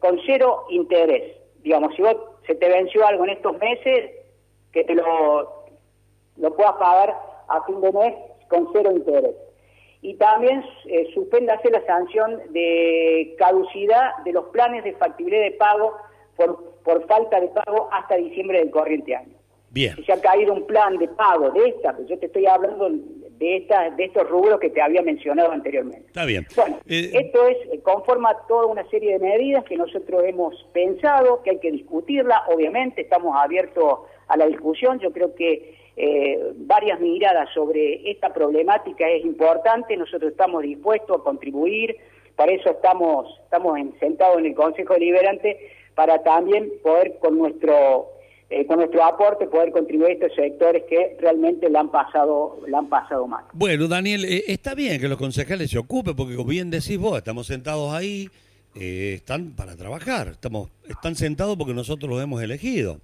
con 0.00 0.20
cero 0.26 0.66
interés. 0.68 1.37
Digamos, 1.62 1.94
si 1.94 2.02
vos 2.02 2.16
se 2.46 2.54
te 2.54 2.68
venció 2.68 3.06
algo 3.06 3.24
en 3.24 3.30
estos 3.30 3.58
meses, 3.58 4.10
que 4.72 4.84
te 4.84 4.94
lo, 4.94 5.64
lo 6.36 6.56
puedas 6.56 6.74
pagar 6.74 7.16
a 7.48 7.64
fin 7.64 7.80
de 7.80 7.92
mes 7.92 8.14
con 8.48 8.68
cero 8.72 8.90
interés 8.92 9.34
y 10.00 10.14
también 10.14 10.64
eh, 10.86 11.08
suspendase 11.12 11.70
la 11.70 11.84
sanción 11.84 12.40
de 12.50 13.34
caducidad 13.38 14.16
de 14.24 14.32
los 14.32 14.46
planes 14.46 14.84
de 14.84 14.92
factibilidad 14.92 15.42
de 15.42 15.52
pago 15.52 15.96
por, 16.36 16.74
por 16.84 17.06
falta 17.06 17.40
de 17.40 17.48
pago 17.48 17.88
hasta 17.92 18.16
diciembre 18.16 18.58
del 18.58 18.70
corriente 18.70 19.16
año. 19.16 19.34
Bien. 19.70 19.96
Si 19.96 20.04
se 20.04 20.12
ha 20.12 20.20
caído 20.20 20.54
un 20.54 20.66
plan 20.66 20.98
de 20.98 21.08
pago 21.08 21.50
de 21.50 21.68
esta, 21.68 21.94
pues 21.94 22.08
yo 22.08 22.18
te 22.18 22.26
estoy 22.26 22.46
hablando 22.46 22.88
de 23.38 23.58
esta, 23.58 23.90
de 23.90 24.04
estos 24.04 24.28
rubros 24.28 24.58
que 24.58 24.70
te 24.70 24.82
había 24.82 25.02
mencionado 25.02 25.52
anteriormente. 25.52 26.06
Está 26.08 26.24
bien. 26.24 26.46
Bueno, 26.56 26.78
eh, 26.88 27.10
esto 27.14 27.46
es 27.46 27.56
eh, 27.72 27.80
conforma 27.82 28.36
toda 28.48 28.66
una 28.66 28.88
serie 28.90 29.12
de 29.12 29.18
medidas 29.20 29.64
que 29.64 29.76
nosotros 29.76 30.22
hemos 30.26 30.54
pensado, 30.72 31.42
que 31.42 31.50
hay 31.50 31.58
que 31.58 31.70
discutirla, 31.70 32.42
obviamente 32.48 33.02
estamos 33.02 33.36
abiertos 33.36 34.00
a 34.26 34.36
la 34.36 34.46
discusión, 34.46 34.98
yo 34.98 35.12
creo 35.12 35.34
que 35.34 35.76
eh, 35.96 36.52
varias 36.56 37.00
miradas 37.00 37.48
sobre 37.54 38.10
esta 38.10 38.32
problemática 38.32 39.08
es 39.08 39.24
importante, 39.24 39.96
nosotros 39.96 40.32
estamos 40.32 40.62
dispuestos 40.62 41.20
a 41.20 41.22
contribuir, 41.22 41.96
para 42.34 42.52
eso 42.52 42.70
estamos, 42.70 43.40
estamos 43.44 43.78
sentados 44.00 44.38
en 44.38 44.46
el 44.46 44.54
Consejo 44.54 44.94
Deliberante, 44.94 45.58
para 45.94 46.22
también 46.22 46.70
poder 46.82 47.18
con 47.18 47.38
nuestro 47.38 48.10
eh, 48.50 48.66
con 48.66 48.78
nuestro 48.78 49.04
aporte 49.04 49.46
poder 49.46 49.72
contribuir 49.72 50.10
a 50.10 50.12
estos 50.14 50.34
sectores 50.34 50.84
que 50.88 51.16
realmente 51.20 51.68
la 51.68 51.80
han 51.80 51.90
pasado 51.90 52.60
la 52.66 52.78
han 52.78 52.88
pasado 52.88 53.26
mal. 53.26 53.44
Bueno, 53.52 53.88
Daniel, 53.88 54.24
eh, 54.24 54.44
está 54.46 54.74
bien 54.74 55.00
que 55.00 55.08
los 55.08 55.18
concejales 55.18 55.70
se 55.70 55.78
ocupen, 55.78 56.16
porque 56.16 56.34
como 56.34 56.48
bien 56.48 56.70
decís 56.70 56.98
vos, 56.98 57.18
estamos 57.18 57.46
sentados 57.46 57.92
ahí, 57.92 58.28
están 58.74 59.56
para 59.56 59.76
trabajar, 59.76 60.28
estamos 60.28 60.70
están 60.88 61.16
sentados 61.16 61.56
porque 61.56 61.74
nosotros 61.74 62.08
los 62.08 62.22
hemos 62.22 62.42
elegido. 62.42 63.00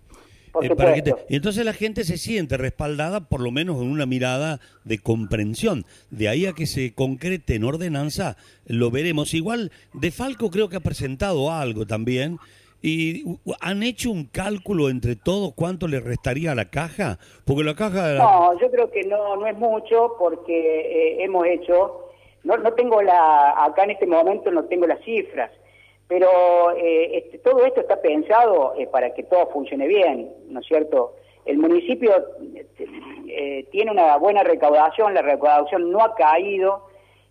Eh, 0.63 1.03
y 1.29 1.37
entonces 1.37 1.65
la 1.65 1.73
gente 1.73 2.05
se 2.05 2.17
siente 2.17 2.57
respaldada 2.57 3.29
por 3.29 3.41
lo 3.41 3.51
menos 3.51 3.81
en 3.83 3.89
una 3.89 4.07
mirada 4.07 4.61
de 4.85 4.99
comprensión. 4.99 5.85
De 6.11 6.29
ahí 6.29 6.47
a 6.47 6.53
que 6.53 6.67
se 6.67 6.95
concrete 6.95 7.57
en 7.57 7.65
ordenanza, 7.65 8.37
lo 8.67 8.91
veremos. 8.91 9.35
Igual, 9.35 9.73
De 9.93 10.11
Falco 10.11 10.51
creo 10.51 10.69
que 10.69 10.77
ha 10.77 10.81
presentado 10.81 11.53
algo 11.53 11.87
también. 11.87 12.39
¿Y 12.87 13.25
han 13.61 13.83
hecho 13.83 14.11
un 14.11 14.27
cálculo 14.27 14.91
entre 14.91 15.17
todos 15.17 15.55
cuánto 15.55 15.89
le 15.89 16.01
restaría 16.01 16.53
a 16.53 16.55
la 16.55 16.71
caja? 16.71 17.19
Porque 17.47 17.65
la 17.65 17.75
caja... 17.75 18.13
No, 18.15 18.61
yo 18.61 18.71
creo 18.71 18.91
que 18.91 19.05
no, 19.05 19.37
no 19.37 19.47
es 19.47 19.57
mucho 19.57 20.17
porque 20.19 20.53
eh, 20.53 21.25
hemos 21.25 21.47
hecho... 21.47 22.11
No, 22.43 22.59
no 22.59 22.75
tengo 22.75 23.01
la... 23.01 23.65
Acá 23.65 23.85
en 23.85 23.93
este 23.93 24.07
momento 24.07 24.51
no 24.51 24.65
tengo 24.65 24.87
las 24.87 25.03
cifras 25.03 25.51
pero 26.09 26.73
eh, 26.77 27.19
este, 27.19 27.39
todo 27.39 27.65
esto 27.65 27.81
está 27.81 28.01
pensado 28.01 28.75
eh, 28.79 28.87
para 28.87 29.15
que 29.15 29.23
todo 29.23 29.49
funcione 29.49 29.87
bien, 29.87 30.31
¿no 30.49 30.61
es 30.61 30.67
cierto? 30.67 31.17
El 31.47 31.59
municipio 31.59 32.13
eh, 33.29 33.67
tiene 33.71 33.91
una 33.91 34.17
buena 34.17 34.43
recaudación, 34.43 35.15
la 35.15 35.23
recaudación 35.23 35.91
no 35.91 36.03
ha 36.03 36.15
caído 36.15 36.87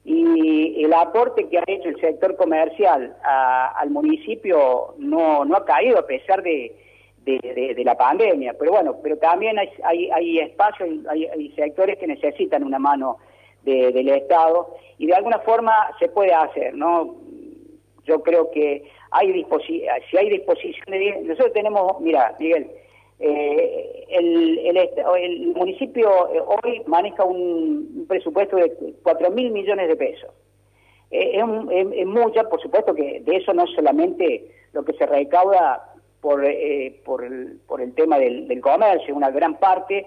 y 0.05 0.83
el 0.83 0.93
aporte 0.93 1.47
que 1.47 1.57
ha 1.57 1.63
hecho 1.65 1.89
el 1.89 1.99
sector 1.99 2.35
comercial 2.35 3.15
al 3.23 3.89
municipio 3.89 4.95
no, 4.97 5.45
no 5.45 5.55
ha 5.55 5.65
caído 5.65 5.99
a 5.99 6.05
pesar 6.05 6.43
de, 6.43 6.75
de, 7.23 7.81
la 7.85 7.95
pandemia. 7.95 8.53
Pero 8.59 8.71
bueno, 8.71 8.97
pero 9.01 9.17
también 9.17 9.57
hay, 9.57 9.69
hay, 9.83 10.09
hay 10.11 10.39
espacios, 10.39 10.89
hay, 11.09 11.53
sectores 11.55 11.97
que 11.97 12.07
necesitan 12.07 12.63
una 12.63 12.79
mano 12.79 13.17
del 13.63 14.09
Estado 14.09 14.75
y 14.97 15.07
de 15.07 15.15
alguna 15.15 15.39
forma 15.39 15.73
se 15.99 16.09
puede 16.09 16.33
hacer, 16.33 16.73
¿no? 16.73 17.15
yo 18.05 18.21
creo 18.21 18.51
que 18.51 18.83
hay 19.11 19.31
disposición, 19.31 19.87
si 20.09 20.17
hay 20.17 20.29
disposición 20.29 20.85
de 20.87 21.21
nosotros 21.23 21.53
tenemos, 21.53 21.99
mira, 22.01 22.35
Miguel, 22.39 22.69
eh, 23.25 24.05
el, 24.09 24.59
el, 24.67 25.53
municipio 25.55 26.09
eh, 26.33 26.41
hoy 26.45 26.81
maneja 26.87 27.23
un, 27.23 28.05
presupuesto 28.07 28.57
de 28.57 28.95
4 29.01 29.31
mil 29.31 29.51
millones 29.51 29.87
de 29.87 29.95
pesos. 29.95 30.29
Eh, 31.09 31.39
es, 31.39 32.05
mucha, 32.05 32.43
por 32.49 32.61
supuesto 32.61 32.93
que 32.93 33.21
de 33.21 33.37
eso 33.37 33.53
no 33.53 33.65
solamente 33.67 34.45
lo 34.73 34.83
que 34.83 34.93
se 34.93 35.05
recauda 35.05 35.93
por, 36.19 36.43
por, 37.05 37.23
el, 37.23 37.59
por 37.65 37.79
el 37.79 37.93
tema 37.95 38.19
del, 38.19 38.47
del 38.47 38.59
comercio, 38.59 39.15
una 39.15 39.31
gran 39.31 39.55
parte 39.55 40.05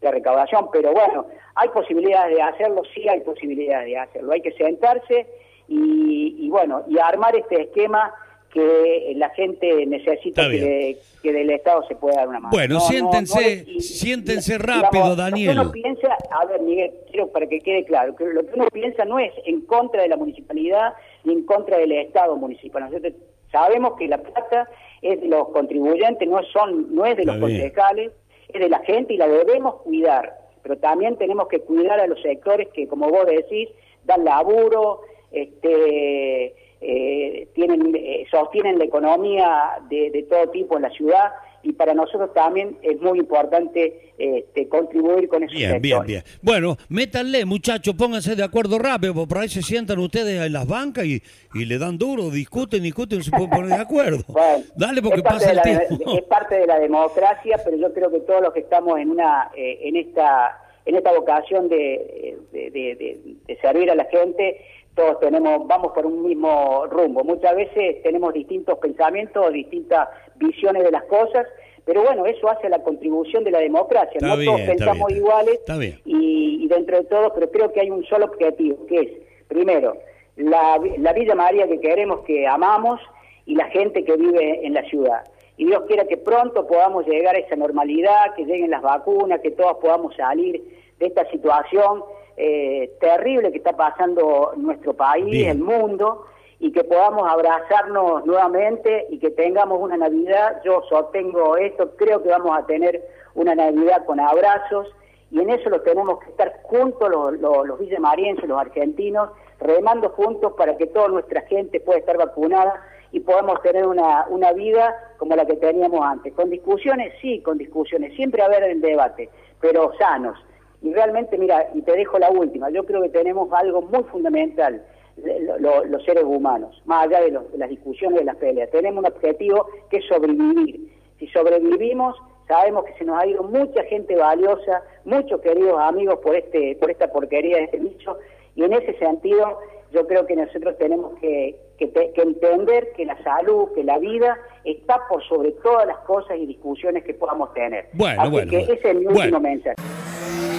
de 0.00 0.10
recaudación, 0.10 0.68
pero 0.72 0.92
bueno, 0.92 1.26
hay 1.54 1.68
posibilidades 1.68 2.34
de 2.34 2.42
hacerlo, 2.42 2.82
sí 2.94 3.08
hay 3.08 3.20
posibilidades 3.20 3.86
de 3.86 3.98
hacerlo, 3.98 4.32
hay 4.32 4.40
que 4.40 4.52
sentarse 4.52 5.26
y, 5.68 6.48
bueno, 6.50 6.82
y 6.88 6.98
armar 6.98 7.36
este 7.36 7.62
esquema 7.62 8.12
que 8.52 9.12
la 9.16 9.30
gente 9.30 9.86
necesita 9.86 10.48
que, 10.48 10.98
del 11.22 11.50
Estado 11.50 11.84
se 11.88 11.96
pueda 11.96 12.18
dar 12.18 12.28
una 12.28 12.38
mano. 12.38 12.52
Bueno, 12.52 12.78
siéntense, 12.80 13.66
siéntense 13.80 14.58
rápido, 14.58 15.16
Daniel. 15.16 15.58
uno 15.58 15.72
piensa, 15.72 16.16
a 16.30 16.46
ver, 16.46 16.60
Miguel, 16.62 16.92
quiero 17.10 17.28
para 17.32 17.48
que 17.48 17.58
quede 17.60 17.84
claro, 17.84 18.14
que 18.14 18.24
lo 18.26 18.46
que 18.46 18.54
uno 18.54 18.68
piensa 18.72 19.04
no 19.04 19.18
es 19.18 19.32
en 19.44 19.62
contra 19.62 20.02
de 20.02 20.08
la 20.08 20.16
municipalidad 20.16 20.94
ni 21.24 21.32
en 21.32 21.44
contra 21.44 21.78
del 21.78 21.92
Estado 21.92 22.36
municipal. 22.36 22.84
Nosotros 22.84 23.14
sabemos 23.50 23.94
que 23.98 24.06
la 24.06 24.18
plata 24.18 24.68
es 25.02 25.20
de 25.20 25.26
los 25.26 25.48
contribuyentes, 25.48 26.28
no 26.28 26.42
son, 26.44 26.94
no 26.94 27.04
es 27.04 27.16
de 27.16 27.24
los 27.24 27.38
concejales, 27.38 28.12
es 28.48 28.60
de 28.60 28.68
la 28.68 28.78
gente 28.80 29.14
y 29.14 29.16
la 29.16 29.26
debemos 29.26 29.82
cuidar. 29.82 30.38
Pero 30.62 30.78
también 30.78 31.16
tenemos 31.16 31.48
que 31.48 31.60
cuidar 31.60 32.00
a 32.00 32.06
los 32.06 32.20
sectores 32.22 32.68
que, 32.72 32.86
como 32.86 33.10
vos 33.10 33.26
decís, 33.26 33.68
dan 34.04 34.24
laburo, 34.24 35.00
este, 35.32 36.54
eh, 36.80 37.48
tienen, 37.54 37.94
eh, 37.96 38.26
sostienen 38.30 38.78
la 38.78 38.84
economía 38.84 39.78
de, 39.88 40.26
todo 40.28 40.50
tipo 40.50 40.76
en 40.76 40.82
la 40.82 40.90
ciudad 40.90 41.32
y 41.62 41.72
para 41.72 41.94
nosotros 41.94 42.32
también 42.34 42.76
es 42.82 43.00
muy 43.00 43.18
importante 43.18 44.12
este, 44.18 44.68
contribuir 44.68 45.26
con 45.26 45.42
esos 45.42 45.56
Bien, 45.56 45.80
bien, 45.80 46.02
bien. 46.06 46.22
Bueno, 46.42 46.76
métanle, 46.90 47.44
muchachos, 47.44 47.94
pónganse 47.96 48.36
de 48.36 48.44
acuerdo 48.44 48.78
rápido, 48.78 49.14
porque 49.14 49.28
por 49.28 49.38
ahí 49.38 49.48
se 49.48 49.62
sientan 49.62 49.98
ustedes 49.98 50.44
en 50.44 50.52
las 50.52 50.68
bancas 50.68 51.06
y, 51.06 51.22
y 51.54 51.64
le 51.64 51.78
dan 51.78 51.96
duro, 51.96 52.30
discuten, 52.30 52.82
discuten, 52.82 53.22
se 53.22 53.30
pueden 53.30 53.50
poner 53.50 53.70
de 53.70 53.82
acuerdo. 53.82 54.22
Dale, 54.76 55.00
porque 55.02 55.22
pasa 55.22 55.52
el 55.52 55.62
tiempo. 55.62 56.16
Es 56.16 56.24
parte 56.24 56.56
de 56.56 56.66
la 56.66 56.78
democracia, 56.78 57.58
pero 57.64 57.78
yo 57.78 57.92
creo 57.94 58.10
que 58.10 58.20
todos 58.20 58.42
los 58.42 58.52
que 58.52 58.60
estamos 58.60 58.98
en 58.98 59.10
una 59.10 59.50
eh, 59.56 59.80
en 59.82 59.96
esta 59.96 60.62
en 60.84 60.94
esta 60.94 61.10
vocación 61.10 61.68
de, 61.68 62.38
de 62.52 63.58
servir 63.60 63.90
a 63.90 63.96
la 63.96 64.04
gente, 64.04 64.60
todos 64.96 65.20
tenemos, 65.20 65.68
vamos 65.68 65.92
por 65.92 66.06
un 66.06 66.26
mismo 66.26 66.86
rumbo. 66.86 67.22
Muchas 67.22 67.54
veces 67.54 68.02
tenemos 68.02 68.32
distintos 68.32 68.78
pensamientos, 68.78 69.52
distintas 69.52 70.08
visiones 70.36 70.82
de 70.82 70.90
las 70.90 71.04
cosas, 71.04 71.46
pero 71.84 72.02
bueno, 72.02 72.26
eso 72.26 72.48
hace 72.48 72.68
la 72.68 72.82
contribución 72.82 73.44
de 73.44 73.50
la 73.52 73.60
democracia. 73.60 74.18
no 74.20 74.36
todos 74.42 74.60
pensamos 74.62 75.12
iguales 75.12 75.60
y, 76.04 76.66
dentro 76.66 76.96
de 76.96 77.04
todo, 77.04 77.32
pero 77.32 77.50
creo 77.50 77.72
que 77.72 77.80
hay 77.80 77.90
un 77.90 78.04
solo 78.06 78.24
objetivo, 78.24 78.86
que 78.86 78.96
es, 78.98 79.08
primero, 79.46 79.96
la, 80.36 80.80
la 80.98 81.12
Villa 81.12 81.34
María 81.34 81.68
que 81.68 81.78
queremos, 81.78 82.20
que 82.20 82.46
amamos, 82.46 82.98
y 83.44 83.54
la 83.54 83.66
gente 83.66 84.02
que 84.02 84.16
vive 84.16 84.66
en 84.66 84.74
la 84.74 84.82
ciudad. 84.84 85.24
Y 85.58 85.66
Dios 85.66 85.84
quiera 85.86 86.06
que 86.06 86.16
pronto 86.16 86.66
podamos 86.66 87.06
llegar 87.06 87.36
a 87.36 87.38
esa 87.38 87.54
normalidad, 87.54 88.34
que 88.34 88.44
lleguen 88.44 88.70
las 88.70 88.82
vacunas, 88.82 89.40
que 89.40 89.52
todos 89.52 89.76
podamos 89.76 90.16
salir 90.16 90.62
de 90.98 91.06
esta 91.06 91.30
situación 91.30 92.02
eh, 92.36 92.92
terrible 93.00 93.50
que 93.50 93.58
está 93.58 93.72
pasando 93.76 94.52
nuestro 94.56 94.94
país, 94.94 95.46
el 95.46 95.58
mundo, 95.58 96.26
y 96.58 96.72
que 96.72 96.84
podamos 96.84 97.30
abrazarnos 97.30 98.24
nuevamente 98.24 99.06
y 99.10 99.18
que 99.18 99.30
tengamos 99.30 99.80
una 99.80 99.96
Navidad. 99.96 100.60
Yo 100.64 100.82
sostengo 100.88 101.56
esto, 101.56 101.96
creo 101.96 102.22
que 102.22 102.30
vamos 102.30 102.56
a 102.58 102.64
tener 102.66 103.02
una 103.34 103.54
Navidad 103.54 104.04
con 104.06 104.20
abrazos 104.20 104.88
y 105.30 105.40
en 105.40 105.50
eso 105.50 105.68
lo 105.68 105.80
tenemos 105.82 106.20
que 106.20 106.30
estar 106.30 106.60
juntos 106.62 107.10
los, 107.10 107.38
los, 107.40 107.66
los 107.66 107.78
villamarienses, 107.78 108.48
los 108.48 108.60
argentinos, 108.60 109.30
remando 109.60 110.10
juntos 110.10 110.52
para 110.56 110.76
que 110.76 110.86
toda 110.86 111.08
nuestra 111.08 111.42
gente 111.42 111.80
pueda 111.80 111.98
estar 111.98 112.16
vacunada 112.16 112.80
y 113.12 113.20
podamos 113.20 113.60
tener 113.62 113.86
una, 113.86 114.26
una 114.28 114.52
vida 114.52 114.94
como 115.18 115.34
la 115.36 115.46
que 115.46 115.56
teníamos 115.56 116.00
antes. 116.04 116.32
Con 116.34 116.50
discusiones, 116.50 117.12
sí, 117.20 117.40
con 117.40 117.58
discusiones, 117.58 118.14
siempre 118.14 118.42
haber 118.42 118.62
el 118.64 118.80
debate, 118.80 119.28
pero 119.60 119.92
sanos. 119.98 120.38
Y 120.82 120.92
realmente, 120.92 121.38
mira, 121.38 121.68
y 121.74 121.82
te 121.82 121.92
dejo 121.92 122.18
la 122.18 122.30
última, 122.30 122.70
yo 122.70 122.84
creo 122.84 123.02
que 123.02 123.08
tenemos 123.08 123.52
algo 123.52 123.82
muy 123.82 124.04
fundamental, 124.04 124.84
los 125.16 126.04
seres 126.04 126.24
humanos, 126.24 126.82
más 126.84 127.06
allá 127.06 127.20
de, 127.22 127.30
de 127.30 127.58
las 127.58 127.70
discusiones, 127.70 128.18
de 128.18 128.24
las 128.26 128.36
peleas. 128.36 128.70
Tenemos 128.70 129.02
un 129.02 129.10
objetivo 129.10 129.66
que 129.88 129.98
es 129.98 130.04
sobrevivir. 130.04 130.92
Si 131.18 131.26
sobrevivimos, 131.28 132.14
sabemos 132.46 132.84
que 132.84 132.92
se 132.94 133.04
nos 133.04 133.18
ha 133.18 133.26
ido 133.26 133.42
mucha 133.42 133.82
gente 133.84 134.14
valiosa, 134.14 134.82
muchos 135.04 135.40
queridos 135.40 135.80
amigos 135.80 136.18
por 136.22 136.36
este 136.36 136.76
por 136.76 136.90
esta 136.90 137.10
porquería 137.10 137.56
de 137.56 137.64
este 137.64 137.78
bicho, 137.78 138.18
y 138.54 138.64
en 138.64 138.74
ese 138.74 138.92
sentido 138.98 139.58
yo 139.92 140.06
creo 140.06 140.26
que 140.26 140.36
nosotros 140.36 140.76
tenemos 140.78 141.18
que, 141.20 141.56
que, 141.78 141.90
que, 141.92 142.22
entender 142.22 142.92
que 142.96 143.04
la 143.04 143.22
salud, 143.22 143.68
que 143.74 143.84
la 143.84 143.98
vida 143.98 144.36
está 144.64 145.00
por 145.08 145.22
sobre 145.28 145.52
todas 145.52 145.86
las 145.86 145.98
cosas 145.98 146.36
y 146.38 146.46
discusiones 146.46 147.04
que 147.04 147.14
podamos 147.14 147.52
tener. 147.54 147.88
Bueno, 147.92 148.22
Así 148.22 148.30
bueno. 148.30 148.50
que 148.50 148.60
ese 148.60 148.72
es 148.90 148.94
mi 148.96 149.04
Bueno. 149.04 149.20
último 149.20 149.40
mensaje. 149.40 149.76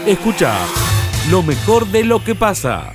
Escucha 0.06 0.54
lo 1.32 1.42
mejor 1.44 1.86
de 1.88 2.04
lo 2.04 2.24
que 2.24 2.36
pasa. 2.36 2.94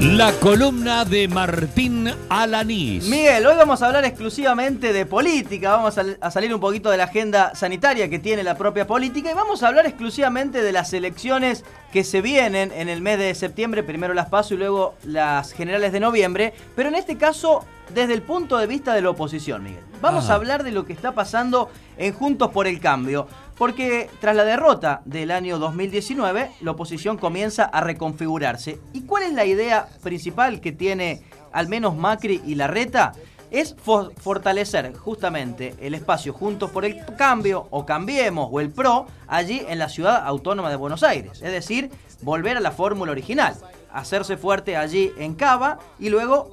La 0.00 0.30
columna 0.32 1.06
de 1.06 1.26
Martín 1.26 2.12
Alanís. 2.28 3.08
Miguel, 3.08 3.46
hoy 3.46 3.56
vamos 3.56 3.80
a 3.80 3.86
hablar 3.86 4.04
exclusivamente 4.04 4.92
de 4.92 5.06
política, 5.06 5.70
vamos 5.70 5.96
a, 5.96 6.04
a 6.20 6.30
salir 6.30 6.54
un 6.54 6.60
poquito 6.60 6.90
de 6.90 6.98
la 6.98 7.04
agenda 7.04 7.54
sanitaria 7.54 8.10
que 8.10 8.18
tiene 8.18 8.42
la 8.42 8.58
propia 8.58 8.86
política 8.86 9.30
y 9.30 9.34
vamos 9.34 9.62
a 9.62 9.68
hablar 9.68 9.86
exclusivamente 9.86 10.60
de 10.62 10.70
las 10.70 10.92
elecciones 10.92 11.64
que 11.92 12.04
se 12.04 12.20
vienen 12.20 12.72
en 12.72 12.90
el 12.90 13.00
mes 13.00 13.18
de 13.18 13.34
septiembre, 13.34 13.82
primero 13.82 14.12
las 14.12 14.26
PASO 14.26 14.52
y 14.52 14.58
luego 14.58 14.96
las 15.02 15.52
generales 15.52 15.92
de 15.92 16.00
noviembre, 16.00 16.52
pero 16.74 16.90
en 16.90 16.94
este 16.94 17.16
caso 17.16 17.64
desde 17.94 18.12
el 18.12 18.22
punto 18.22 18.58
de 18.58 18.66
vista 18.66 18.92
de 18.92 19.00
la 19.00 19.10
oposición, 19.10 19.62
Miguel. 19.62 19.82
Vamos 20.02 20.28
a 20.28 20.34
hablar 20.34 20.62
de 20.62 20.72
lo 20.72 20.84
que 20.84 20.92
está 20.92 21.12
pasando 21.12 21.70
en 21.96 22.12
Juntos 22.12 22.50
por 22.50 22.66
el 22.66 22.80
Cambio, 22.80 23.28
porque 23.58 24.08
tras 24.20 24.36
la 24.36 24.44
derrota 24.44 25.02
del 25.04 25.30
año 25.30 25.58
2019, 25.58 26.50
la 26.60 26.70
oposición 26.70 27.16
comienza 27.16 27.64
a 27.64 27.80
reconfigurarse. 27.80 28.78
¿Y 28.92 29.02
cuál 29.02 29.22
es 29.24 29.32
la 29.32 29.44
idea 29.44 29.88
principal 30.02 30.60
que 30.60 30.72
tiene 30.72 31.22
al 31.52 31.68
menos 31.68 31.96
Macri 31.96 32.42
y 32.44 32.54
Larreta? 32.54 33.12
Es 33.50 33.76
fo- 33.76 34.12
fortalecer 34.16 34.92
justamente 34.96 35.74
el 35.80 35.94
espacio 35.94 36.32
Juntos 36.32 36.70
por 36.70 36.84
el 36.84 37.04
Cambio 37.16 37.68
o 37.70 37.86
Cambiemos 37.86 38.48
o 38.50 38.60
el 38.60 38.70
PRO 38.70 39.06
allí 39.28 39.64
en 39.68 39.78
la 39.78 39.88
ciudad 39.88 40.26
autónoma 40.26 40.68
de 40.68 40.76
Buenos 40.76 41.02
Aires. 41.04 41.40
Es 41.42 41.52
decir, 41.52 41.90
volver 42.22 42.56
a 42.56 42.60
la 42.60 42.72
fórmula 42.72 43.12
original 43.12 43.54
hacerse 43.96 44.36
fuerte 44.36 44.76
allí 44.76 45.12
en 45.18 45.34
Cava 45.34 45.78
y 45.98 46.10
luego 46.10 46.50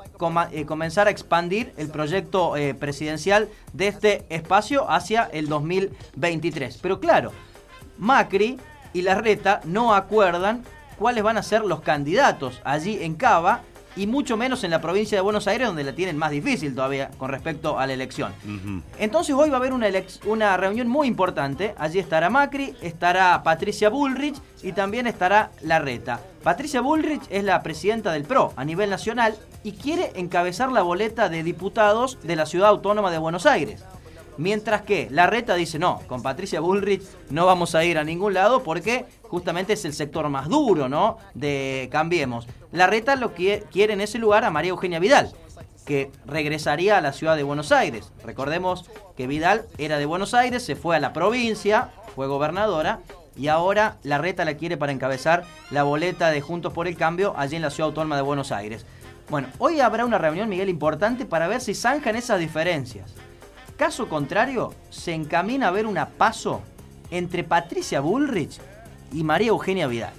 eh, 0.52 0.66
comenzar 0.66 1.08
a 1.08 1.12
expandir 1.12 1.74
el 1.78 1.90
proyecto 1.90 2.56
eh, 2.56 2.74
presidencial 2.74 3.50
de 3.74 3.88
este 3.88 4.26
espacio 4.30 4.90
hacia 4.90 5.24
el 5.26 5.50
2023. 5.50 6.80
Pero 6.82 7.00
claro, 7.00 7.32
Macri 7.98 8.58
y 8.94 9.02
Larreta 9.02 9.60
no 9.66 9.94
acuerdan 9.94 10.64
cuáles 10.98 11.24
van 11.24 11.38
a 11.38 11.44
ser 11.44 11.66
los 11.66 11.82
candidatos 11.82 12.62
allí 12.64 13.04
en 13.04 13.16
Cava 13.16 13.62
y 13.96 14.08
mucho 14.08 14.38
menos 14.38 14.64
en 14.64 14.72
la 14.72 14.82
provincia 14.82 15.18
de 15.18 15.22
Buenos 15.22 15.48
Aires 15.48 15.68
donde 15.68 15.84
la 15.84 15.94
tienen 15.94 16.18
más 16.18 16.32
difícil 16.32 16.76
todavía 16.76 17.10
con 17.18 17.30
respecto 17.30 17.80
a 17.80 17.88
la 17.88 17.94
elección. 17.94 18.34
Entonces 18.98 19.36
hoy 19.36 19.50
va 19.50 19.58
a 19.58 19.60
haber 19.60 19.74
una, 19.74 19.88
una 20.26 20.58
reunión 20.58 20.88
muy 20.88 21.08
importante. 21.08 21.76
Allí 21.78 22.00
estará 22.00 22.30
Macri, 22.30 22.76
estará 22.82 23.42
Patricia 23.44 23.90
Bullrich 23.90 24.36
y 24.62 24.72
también 24.72 25.08
estará 25.08 25.52
Larreta. 25.62 26.20
Patricia 26.44 26.82
Bullrich 26.82 27.24
es 27.30 27.44
la 27.44 27.64
presidenta 27.64 28.12
del 28.12 28.24
PRO 28.24 28.54
a 28.56 28.66
nivel 28.66 28.90
nacional 28.90 29.36
y 29.64 29.74
quiere 29.74 30.12
encabezar 30.16 30.72
la 30.72 30.82
boleta 30.82 31.30
de 31.30 31.44
diputados 31.44 32.18
de 32.24 32.36
la 32.36 32.46
ciudad 32.46 32.70
autónoma 32.70 33.12
de 33.12 33.18
Buenos 33.18 33.46
Aires. 33.46 33.84
Mientras 34.38 34.82
que 34.82 35.08
Larreta 35.12 35.56
dice, 35.56 35.78
no, 35.78 36.02
con 36.08 36.24
Patricia 36.24 36.60
Bullrich 36.60 37.04
no 37.30 37.46
vamos 37.46 37.76
a 37.76 37.84
ir 37.84 37.98
a 37.98 38.04
ningún 38.04 38.34
lado 38.34 38.64
porque 38.64 39.06
justamente 39.24 39.74
es 39.74 39.86
el 39.86 39.94
sector 39.94 40.28
más 40.30 40.50
duro, 40.50 40.90
¿no? 40.90 41.18
De 41.34 41.88
Cambiemos. 41.92 42.48
Larreta 42.72 43.16
lo 43.16 43.34
que 43.34 43.64
quiere 43.72 43.94
en 43.94 44.02
ese 44.02 44.18
lugar 44.18 44.44
a 44.44 44.50
María 44.50 44.72
Eugenia 44.72 45.00
Vidal, 45.00 45.32
que 45.86 46.12
regresaría 46.26 46.98
a 46.98 47.02
la 47.02 47.14
ciudad 47.14 47.36
de 47.36 47.44
Buenos 47.44 47.72
Aires. 47.72 48.12
Recordemos 48.26 48.90
que 49.16 49.28
Vidal 49.28 49.66
era 49.78 49.98
de 49.98 50.06
Buenos 50.06 50.34
Aires, 50.34 50.64
se 50.64 50.76
fue 50.76 50.96
a 50.96 51.00
la 51.00 51.14
provincia, 51.14 51.92
fue 52.16 52.28
gobernadora 52.28 53.02
y 53.36 53.48
ahora 53.48 53.98
Larreta 54.04 54.46
la 54.46 54.56
quiere 54.56 54.78
para 54.78 54.92
encabezar 54.92 55.44
la 55.72 55.84
boleta 55.84 56.32
de 56.32 56.42
Juntos 56.42 56.74
por 56.74 56.88
el 56.88 56.98
Cambio 56.98 57.34
allí 57.38 57.56
en 57.56 57.62
la 57.62 57.70
ciudad 57.70 57.90
autónoma 57.90 58.16
de 58.16 58.22
Buenos 58.22 58.52
Aires. 58.52 58.86
Bueno, 59.30 59.48
hoy 59.58 59.80
habrá 59.80 60.06
una 60.06 60.18
reunión, 60.18 60.50
Miguel, 60.50 60.70
importante 60.70 61.26
para 61.26 61.48
ver 61.48 61.62
si 61.62 61.74
zanjan 61.74 62.16
esas 62.16 62.40
diferencias. 62.40 63.14
Caso 63.78 64.08
contrario, 64.08 64.74
se 64.90 65.14
encamina 65.14 65.68
a 65.68 65.72
ver 65.72 65.86
una 65.88 66.10
paso 66.10 66.62
entre 67.12 67.44
Patricia 67.44 68.00
Bullrich 68.00 68.60
y 69.12 69.24
María 69.24 69.50
Eugenia 69.50 69.88
Vidal. 69.88 70.14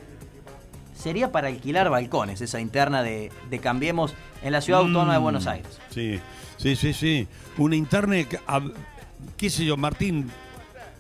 Sería 0.96 1.32
para 1.32 1.48
alquilar 1.48 1.90
balcones 1.90 2.40
esa 2.40 2.60
interna 2.60 3.02
de, 3.02 3.30
de 3.50 3.58
Cambiemos 3.58 4.14
en 4.42 4.52
la 4.52 4.60
ciudad 4.60 4.80
autónoma 4.80 5.14
de 5.14 5.18
Mm, 5.18 5.22
Buenos 5.22 5.46
Aires. 5.46 5.78
Sí, 5.90 6.20
sí, 6.56 6.76
sí, 6.76 6.92
sí. 6.92 7.28
Una 7.58 7.76
interna, 7.76 8.16
qué 9.36 9.50
sé 9.50 9.64
yo, 9.64 9.76
Martín, 9.76 10.30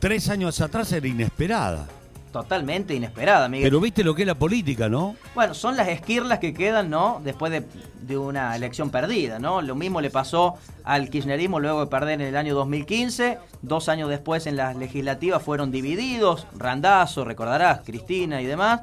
tres 0.00 0.28
años 0.28 0.60
atrás 0.60 0.92
era 0.92 1.06
inesperada. 1.06 1.88
Totalmente 2.34 2.96
inesperada, 2.96 3.48
Miguel. 3.48 3.68
Pero 3.68 3.80
viste 3.80 4.02
lo 4.02 4.12
que 4.12 4.22
es 4.22 4.26
la 4.26 4.34
política, 4.34 4.88
¿no? 4.88 5.14
Bueno, 5.36 5.54
son 5.54 5.76
las 5.76 5.86
esquirlas 5.86 6.40
que 6.40 6.52
quedan, 6.52 6.90
¿no? 6.90 7.20
Después 7.22 7.52
de, 7.52 7.62
de 8.02 8.18
una 8.18 8.56
elección 8.56 8.90
perdida, 8.90 9.38
¿no? 9.38 9.62
Lo 9.62 9.76
mismo 9.76 10.00
le 10.00 10.10
pasó 10.10 10.56
al 10.82 11.10
kirchnerismo 11.10 11.60
luego 11.60 11.78
de 11.78 11.86
perder 11.86 12.20
en 12.20 12.26
el 12.26 12.36
año 12.36 12.56
2015. 12.56 13.38
Dos 13.62 13.88
años 13.88 14.08
después 14.08 14.48
en 14.48 14.56
las 14.56 14.74
legislativas 14.74 15.44
fueron 15.44 15.70
divididos. 15.70 16.48
Randazo, 16.58 17.24
recordarás, 17.24 17.82
Cristina 17.84 18.42
y 18.42 18.46
demás. 18.46 18.80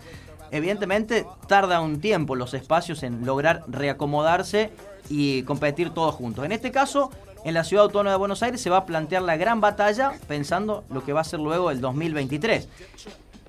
Evidentemente 0.51 1.25
tarda 1.49 1.81
un 1.81 1.99
tiempo 1.99 2.37
los 2.37 2.53
espacios 2.53 3.03
en 3.03 3.25
lograr 3.25 3.65
reacomodarse 3.67 4.69
y 5.09 5.43
competir 5.43 5.89
todos 5.89 6.15
juntos. 6.15 6.45
En 6.45 6.53
este 6.53 6.71
caso, 6.71 7.11
en 7.43 7.53
la 7.53 7.65
ciudad 7.65 7.83
autónoma 7.83 8.11
de 8.11 8.17
Buenos 8.17 8.43
Aires 8.43 8.61
se 8.61 8.69
va 8.69 8.77
a 8.77 8.85
plantear 8.85 9.23
la 9.23 9.35
gran 9.35 9.59
batalla 9.59 10.13
pensando 10.29 10.85
lo 10.89 11.03
que 11.03 11.11
va 11.11 11.19
a 11.19 11.25
ser 11.25 11.41
luego 11.41 11.69
el 11.69 11.81
2023. 11.81 12.69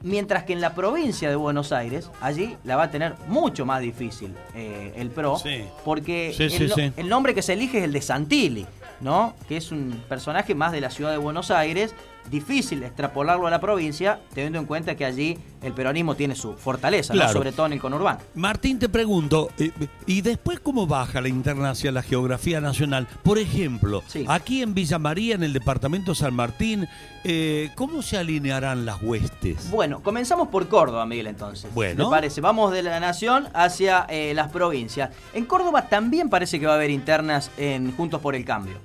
Mientras 0.02 0.44
que 0.44 0.52
en 0.52 0.60
la 0.60 0.74
provincia 0.74 1.28
de 1.30 1.36
Buenos 1.36 1.72
Aires, 1.72 2.10
allí 2.20 2.56
la 2.64 2.76
va 2.76 2.84
a 2.84 2.90
tener 2.90 3.14
mucho 3.28 3.64
más 3.64 3.80
difícil 3.80 4.34
eh, 4.54 4.92
el 4.96 5.10
PRO, 5.10 5.38
Sí. 5.38 5.64
porque 5.84 6.32
Sí, 6.36 6.44
el, 6.44 6.72
sí, 6.72 6.92
el 6.96 7.08
nombre 7.08 7.34
que 7.34 7.42
se 7.42 7.52
elige 7.52 7.78
es 7.78 7.84
el 7.84 7.92
de 7.92 8.02
Santilli, 8.02 8.66
¿no? 9.00 9.34
Que 9.48 9.56
es 9.58 9.70
un 9.72 10.02
personaje 10.08 10.54
más 10.54 10.72
de 10.72 10.80
la 10.80 10.90
ciudad 10.90 11.10
de 11.12 11.18
Buenos 11.18 11.50
Aires, 11.50 11.94
difícil 12.30 12.82
extrapolarlo 12.82 13.46
a 13.46 13.50
la 13.50 13.60
provincia, 13.60 14.20
teniendo 14.34 14.58
en 14.58 14.66
cuenta 14.66 14.94
que 14.94 15.04
allí 15.04 15.38
el 15.62 15.72
peronismo 15.72 16.14
tiene 16.14 16.34
su 16.34 16.54
fortaleza, 16.54 17.14
sobre 17.32 17.52
todo 17.52 17.66
en 17.66 17.74
el 17.74 17.80
conurbano. 17.80 18.20
Martín, 18.34 18.78
te 18.78 18.88
pregunto, 18.88 19.50
eh, 19.58 19.70
¿y 20.06 20.22
después 20.22 20.60
cómo 20.60 20.86
baja 20.86 21.20
la 21.20 21.28
interna 21.28 21.70
hacia 21.70 21.92
la 21.92 22.02
geografía 22.02 22.60
nacional? 22.60 23.06
Por 23.22 23.38
ejemplo, 23.38 24.02
Sí. 24.06 24.24
aquí 24.28 24.62
en 24.62 24.74
Villa 24.74 24.98
María, 24.98 25.34
en 25.34 25.42
el 25.42 25.52
departamento 25.52 26.14
San 26.14 26.34
Martín, 26.34 26.88
eh, 27.24 27.70
¿cómo 27.76 28.02
se 28.02 28.16
alinearán 28.18 28.84
las 28.86 29.02
huestes? 29.02 29.70
Bueno, 29.70 30.02
comenzamos 30.02 30.48
por 30.48 30.68
Córdoba, 30.68 31.06
Miguel, 31.06 31.28
entonces. 31.28 31.72
Bueno. 31.74 32.06
Me 32.06 32.10
parece, 32.10 32.40
vamos 32.40 32.72
de 32.72 32.82
la 32.82 32.98
nación 32.98 33.48
hacia 33.54 34.06
eh, 34.08 34.32
las 34.34 34.48
provincias. 34.50 35.10
En 35.34 35.44
Córdoba 35.44 35.88
también 35.88 36.28
parece 36.28 36.58
que 36.58 36.66
va 36.66 36.72
a 36.72 36.76
haber 36.76 36.90
internas 36.90 37.50
en 37.56 37.94
Juntos 37.96 38.20
por 38.20 38.34
el 38.34 38.44
Cambio. 38.44 38.78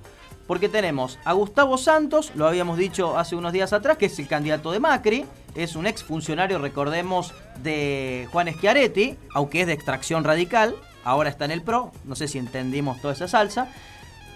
Porque 0.48 0.68
tenemos 0.70 1.18
a 1.24 1.34
Gustavo 1.34 1.76
Santos, 1.78 2.32
lo 2.34 2.48
habíamos 2.48 2.78
dicho 2.78 3.18
hace 3.18 3.36
unos 3.36 3.52
días 3.52 3.72
atrás, 3.72 3.98
que 3.98 4.06
es 4.06 4.18
el 4.18 4.26
candidato 4.26 4.72
de 4.72 4.80
Macri, 4.80 5.26
es 5.54 5.76
un 5.76 5.86
ex 5.86 6.02
funcionario, 6.02 6.58
recordemos, 6.58 7.34
de 7.62 8.26
Juan 8.32 8.48
Schiaretti, 8.48 9.16
aunque 9.34 9.60
es 9.60 9.66
de 9.66 9.74
extracción 9.74 10.24
radical, 10.24 10.74
ahora 11.04 11.28
está 11.28 11.44
en 11.44 11.50
el 11.50 11.60
PRO, 11.62 11.92
no 12.04 12.16
sé 12.16 12.28
si 12.28 12.38
entendimos 12.38 13.00
toda 13.00 13.12
esa 13.12 13.28
salsa. 13.28 13.68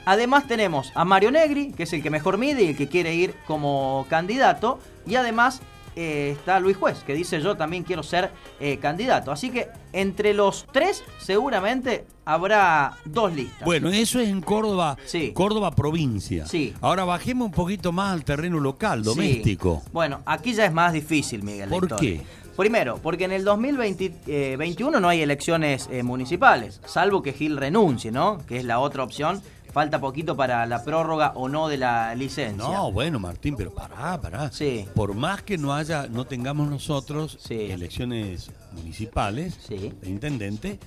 Además 0.04 0.46
tenemos 0.46 0.92
a 0.94 1.04
Mario 1.04 1.30
Negri, 1.30 1.72
que 1.72 1.84
es 1.84 1.92
el 1.94 2.02
que 2.02 2.10
mejor 2.10 2.36
mide 2.36 2.62
y 2.62 2.68
el 2.68 2.76
que 2.76 2.88
quiere 2.88 3.14
ir 3.14 3.34
como 3.46 4.04
candidato. 4.10 4.80
Y 5.06 5.14
además 5.14 5.62
eh, 5.96 6.30
está 6.38 6.58
Luis 6.60 6.76
Juez, 6.76 7.02
que 7.04 7.14
dice 7.14 7.40
yo 7.40 7.56
también 7.56 7.82
quiero 7.82 8.02
ser 8.02 8.30
eh, 8.60 8.78
candidato. 8.78 9.30
Así 9.32 9.50
que 9.50 9.68
entre 9.92 10.32
los 10.34 10.66
tres 10.72 11.02
seguramente 11.18 12.04
habrá 12.24 12.96
dos 13.04 13.32
listas. 13.34 13.64
Bueno, 13.64 13.88
eso 13.90 14.20
es 14.20 14.28
en 14.28 14.40
Córdoba, 14.40 14.96
Sí. 15.06 15.32
Córdoba 15.32 15.70
provincia. 15.72 16.46
Sí. 16.46 16.72
Ahora 16.80 17.04
bajemos 17.04 17.46
un 17.46 17.52
poquito 17.52 17.92
más 17.92 18.12
al 18.12 18.24
terreno 18.24 18.60
local, 18.60 19.00
Sí. 19.00 19.04
doméstico. 19.10 19.82
Bueno, 19.92 20.20
aquí 20.26 20.54
ya 20.54 20.64
es 20.66 20.72
más 20.72 20.92
difícil, 20.92 21.42
Miguel. 21.42 21.68
¿Por 21.68 21.96
qué? 21.96 22.22
Primero, 22.56 22.98
porque 23.02 23.24
en 23.24 23.32
el 23.32 23.44
2021 23.44 25.00
no 25.00 25.08
hay 25.08 25.22
elecciones 25.22 25.88
eh, 25.90 26.02
municipales, 26.02 26.80
salvo 26.84 27.22
que 27.22 27.32
Gil 27.32 27.56
renuncie, 27.56 28.10
¿no? 28.12 28.38
Que 28.46 28.58
es 28.58 28.64
la 28.64 28.78
otra 28.78 29.02
opción. 29.02 29.40
Falta 29.72 29.98
poquito 30.00 30.36
para 30.36 30.66
la 30.66 30.84
prórroga 30.84 31.32
o 31.34 31.48
no 31.48 31.66
de 31.68 31.78
la 31.78 32.14
licencia. 32.14 32.56
No, 32.62 32.92
bueno, 32.92 33.18
Martín, 33.18 33.56
pero 33.56 33.72
pará, 33.72 34.20
pará. 34.20 34.50
Sí. 34.52 34.86
Por 34.94 35.14
más 35.14 35.42
que 35.42 35.56
no 35.56 35.72
haya, 35.74 36.06
no 36.08 36.26
tengamos 36.26 36.68
nosotros 36.68 37.38
Sí. 37.40 37.70
elecciones 37.70 38.50
municipales 38.72 39.58
Sí. 39.66 39.92
de 40.02 40.10
intendente, 40.10 40.78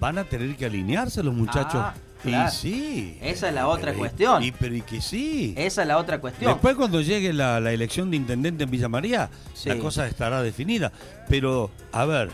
van 0.00 0.18
a 0.18 0.24
tener 0.24 0.56
que 0.56 0.66
alinearse 0.66 1.22
los 1.22 1.32
muchachos. 1.34 1.76
Ah, 1.76 1.94
claro. 2.22 2.48
Y 2.48 2.56
sí. 2.56 3.18
Esa 3.22 3.48
es 3.48 3.54
la 3.54 3.68
otra 3.68 3.86
Pero 3.92 3.98
cuestión. 3.98 4.42
Y, 4.42 4.50
pero 4.50 4.74
y 4.74 4.80
que 4.82 5.00
sí. 5.00 5.54
Esa 5.56 5.82
es 5.82 5.88
la 5.88 5.98
otra 5.98 6.20
cuestión. 6.20 6.50
Después 6.52 6.74
cuando 6.74 7.00
llegue 7.02 7.32
la, 7.32 7.60
la 7.60 7.72
elección 7.72 8.10
de 8.10 8.16
intendente 8.16 8.64
en 8.64 8.70
Villa 8.70 8.88
María, 8.88 9.30
la 9.64 9.78
cosa 9.78 10.08
estará 10.08 10.42
definida. 10.42 10.90
Pero, 11.28 11.70
a 11.92 12.04
ver, 12.04 12.30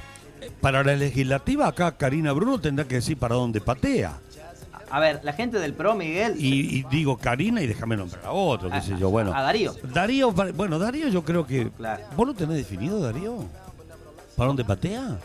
para 0.62 0.82
la 0.82 0.94
legislativa 0.96 1.66
acá 1.66 1.96
Karina 1.96 2.32
Bruno 2.32 2.58
tendrá 2.60 2.86
que 2.86 2.96
decir 2.96 3.18
para 3.18 3.34
dónde 3.34 3.60
patea. 3.60 4.18
A 4.90 5.00
ver, 5.00 5.20
la 5.22 5.32
gente 5.32 5.58
del 5.58 5.74
PRO, 5.74 5.94
Miguel, 5.94 6.34
Y, 6.38 6.78
y 6.78 6.82
digo 6.90 7.16
Karina 7.18 7.60
y 7.62 7.66
déjame 7.66 7.96
nombrar 7.96 8.24
a 8.24 8.32
otro, 8.32 8.70
qué 8.70 8.76
A- 8.76 8.80
sé 8.82 8.96
yo. 8.98 9.10
Bueno, 9.10 9.34
a 9.34 9.42
Darío. 9.42 9.74
Darío, 9.82 10.32
bueno, 10.32 10.78
Darío 10.78 11.08
yo 11.08 11.24
creo 11.24 11.46
que... 11.46 11.70
Claro. 11.70 12.02
¿Vos 12.16 12.26
lo 12.26 12.34
tenés 12.34 12.56
definido, 12.56 13.00
Darío? 13.00 13.44
¿Para 14.36 14.48
dónde 14.48 14.64
patea? 14.64 15.18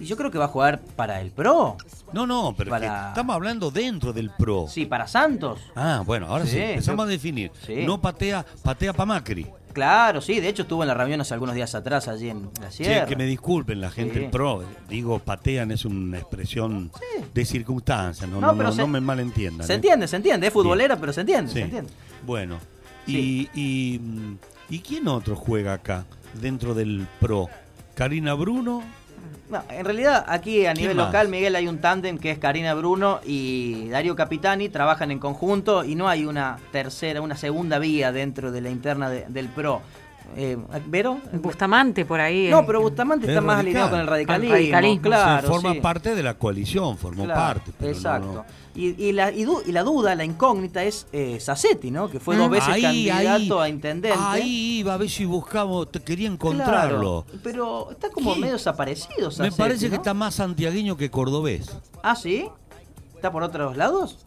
y 0.00 0.04
yo 0.06 0.16
creo 0.16 0.30
que 0.32 0.38
va 0.38 0.46
a 0.46 0.48
jugar 0.48 0.80
para 0.96 1.20
el 1.20 1.30
PRO. 1.30 1.76
No, 2.12 2.26
no, 2.26 2.54
pero 2.56 2.76
que 2.78 2.86
estamos 2.86 3.34
hablando 3.36 3.70
dentro 3.70 4.12
del 4.12 4.30
PRO. 4.30 4.66
Sí, 4.68 4.84
para 4.84 5.06
Santos. 5.06 5.60
Ah, 5.76 6.02
bueno, 6.04 6.26
ahora 6.26 6.44
sí, 6.44 6.52
Sí, 6.52 6.58
empezamos 6.58 7.04
yo- 7.04 7.08
a 7.08 7.12
definir. 7.12 7.52
Sí. 7.64 7.84
No 7.86 8.00
patea, 8.00 8.44
patea 8.62 8.92
para 8.92 9.06
Macri. 9.06 9.46
Claro, 9.72 10.20
sí, 10.20 10.40
de 10.40 10.48
hecho 10.48 10.62
estuvo 10.62 10.82
en 10.82 10.88
la 10.88 10.94
reunión 10.94 11.20
hace 11.20 11.34
algunos 11.34 11.54
días 11.54 11.74
atrás 11.74 12.08
allí 12.08 12.28
en 12.30 12.50
la 12.60 12.70
sierra. 12.70 13.06
que 13.06 13.16
me 13.16 13.24
disculpen 13.24 13.80
la 13.80 13.90
gente 13.90 14.20
Sí. 14.20 14.28
PRO. 14.30 14.62
Digo, 14.88 15.18
patean 15.18 15.70
es 15.70 15.84
una 15.84 16.18
expresión 16.18 16.90
Sí. 16.98 17.24
de 17.32 17.44
circunstancia. 17.44 18.26
No, 18.26 18.40
No, 18.40 18.48
no, 18.48 18.56
pero 18.56 18.68
no, 18.70 18.74
se- 18.74 18.80
no 18.82 18.88
me 18.88 19.00
malentiendan. 19.00 19.66
Se 19.66 19.72
¿eh? 19.72 19.76
entiende, 19.76 20.06
se 20.08 20.16
entiende, 20.16 20.46
es 20.48 20.52
futbolera, 20.52 20.96
pero 20.96 21.12
se 21.12 21.20
entiende, 21.22 21.48
Sí. 21.50 21.58
se 21.58 21.64
entiende. 21.64 21.90
Bueno, 22.26 22.58
Sí. 23.06 23.48
y, 23.54 23.60
y, 23.94 23.98
mm, 23.98 24.36
¿y 24.70 24.78
quién 24.80 25.08
otro 25.08 25.36
juega 25.36 25.72
acá 25.74 26.04
dentro 26.40 26.74
del 26.74 27.06
PRO? 27.20 27.48
Karina 27.94 28.34
Bruno. 28.34 28.82
No, 29.50 29.62
en 29.70 29.84
realidad 29.84 30.24
aquí 30.28 30.66
a 30.66 30.72
¿Quién 30.72 30.82
nivel 30.88 30.96
local, 30.96 31.28
Miguel, 31.28 31.54
hay 31.56 31.68
un 31.68 31.78
tándem 31.78 32.18
que 32.18 32.30
es 32.30 32.38
Karina 32.38 32.74
Bruno 32.74 33.20
y 33.26 33.88
Darío 33.90 34.16
Capitani, 34.16 34.68
trabajan 34.68 35.10
en 35.10 35.18
conjunto 35.18 35.84
y 35.84 35.94
no 35.94 36.08
hay 36.08 36.24
una 36.24 36.58
tercera, 36.72 37.20
una 37.20 37.36
segunda 37.36 37.78
vía 37.78 38.12
dentro 38.12 38.50
de 38.52 38.60
la 38.60 38.70
interna 38.70 39.10
de- 39.10 39.26
del 39.28 39.48
PRO. 39.48 39.82
Eh, 40.36 40.56
¿Vero? 40.86 41.18
Bustamante 41.34 42.04
por 42.04 42.20
ahí. 42.20 42.48
No, 42.50 42.64
pero 42.64 42.80
Bustamante 42.80 43.26
está 43.26 43.40
Es 43.40 43.44
más 43.44 43.58
alineado 43.60 43.90
con 43.90 44.00
el 44.00 44.06
radicalismo. 44.06 44.54
Al 44.54 44.60
radicalismo. 44.60 45.02
Claro, 45.02 45.40
Se 45.42 45.46
forma 45.52 45.72
sí. 45.74 45.80
parte 45.80 46.14
de 46.14 46.22
la 46.22 46.34
coalición, 46.34 46.96
formó 46.96 47.24
Claro, 47.24 47.40
parte. 47.60 47.72
pero 47.78 47.92
exacto. 47.92 48.32
no. 48.32 48.44
Y, 48.74 49.04
y 49.08 49.12
la, 49.12 49.30
y, 49.30 49.44
du- 49.44 49.62
y 49.66 49.72
la 49.72 49.82
duda, 49.82 50.14
la 50.14 50.24
incógnita 50.24 50.82
es 50.82 51.06
eh, 51.12 51.38
Sassetti, 51.38 51.90
¿no? 51.90 52.08
Que 52.10 52.18
fue 52.20 52.36
Mm. 52.36 52.38
dos 52.38 52.50
veces 52.50 52.68
Ahí, 52.70 52.82
candidato 52.82 53.60
ahí, 53.60 53.66
a 53.66 53.74
intendente. 53.74 54.18
Ahí 54.18 54.78
iba 54.78 54.94
a 54.94 54.96
ver 54.96 55.10
si 55.10 55.26
buscamos, 55.26 55.90
te 55.92 56.00
quería 56.00 56.28
Claro, 56.28 56.34
encontrarlo. 56.34 57.26
pero 57.42 57.90
está 57.90 58.08
como 58.10 58.32
¿Qué? 58.34 58.40
medio 58.40 58.54
desaparecido 58.54 59.28
Me 59.28 59.34
Sassetti, 59.34 59.56
parece 59.58 59.90
que 59.90 59.96
está 59.96 60.14
más 60.14 60.36
santiagueño 60.36 60.96
que 60.96 61.10
cordobés. 61.10 61.76
Ah, 62.02 62.16
¿sí? 62.16 62.48
¿Está 63.14 63.30
por 63.30 63.42
otros 63.42 63.76
lados? 63.76 64.18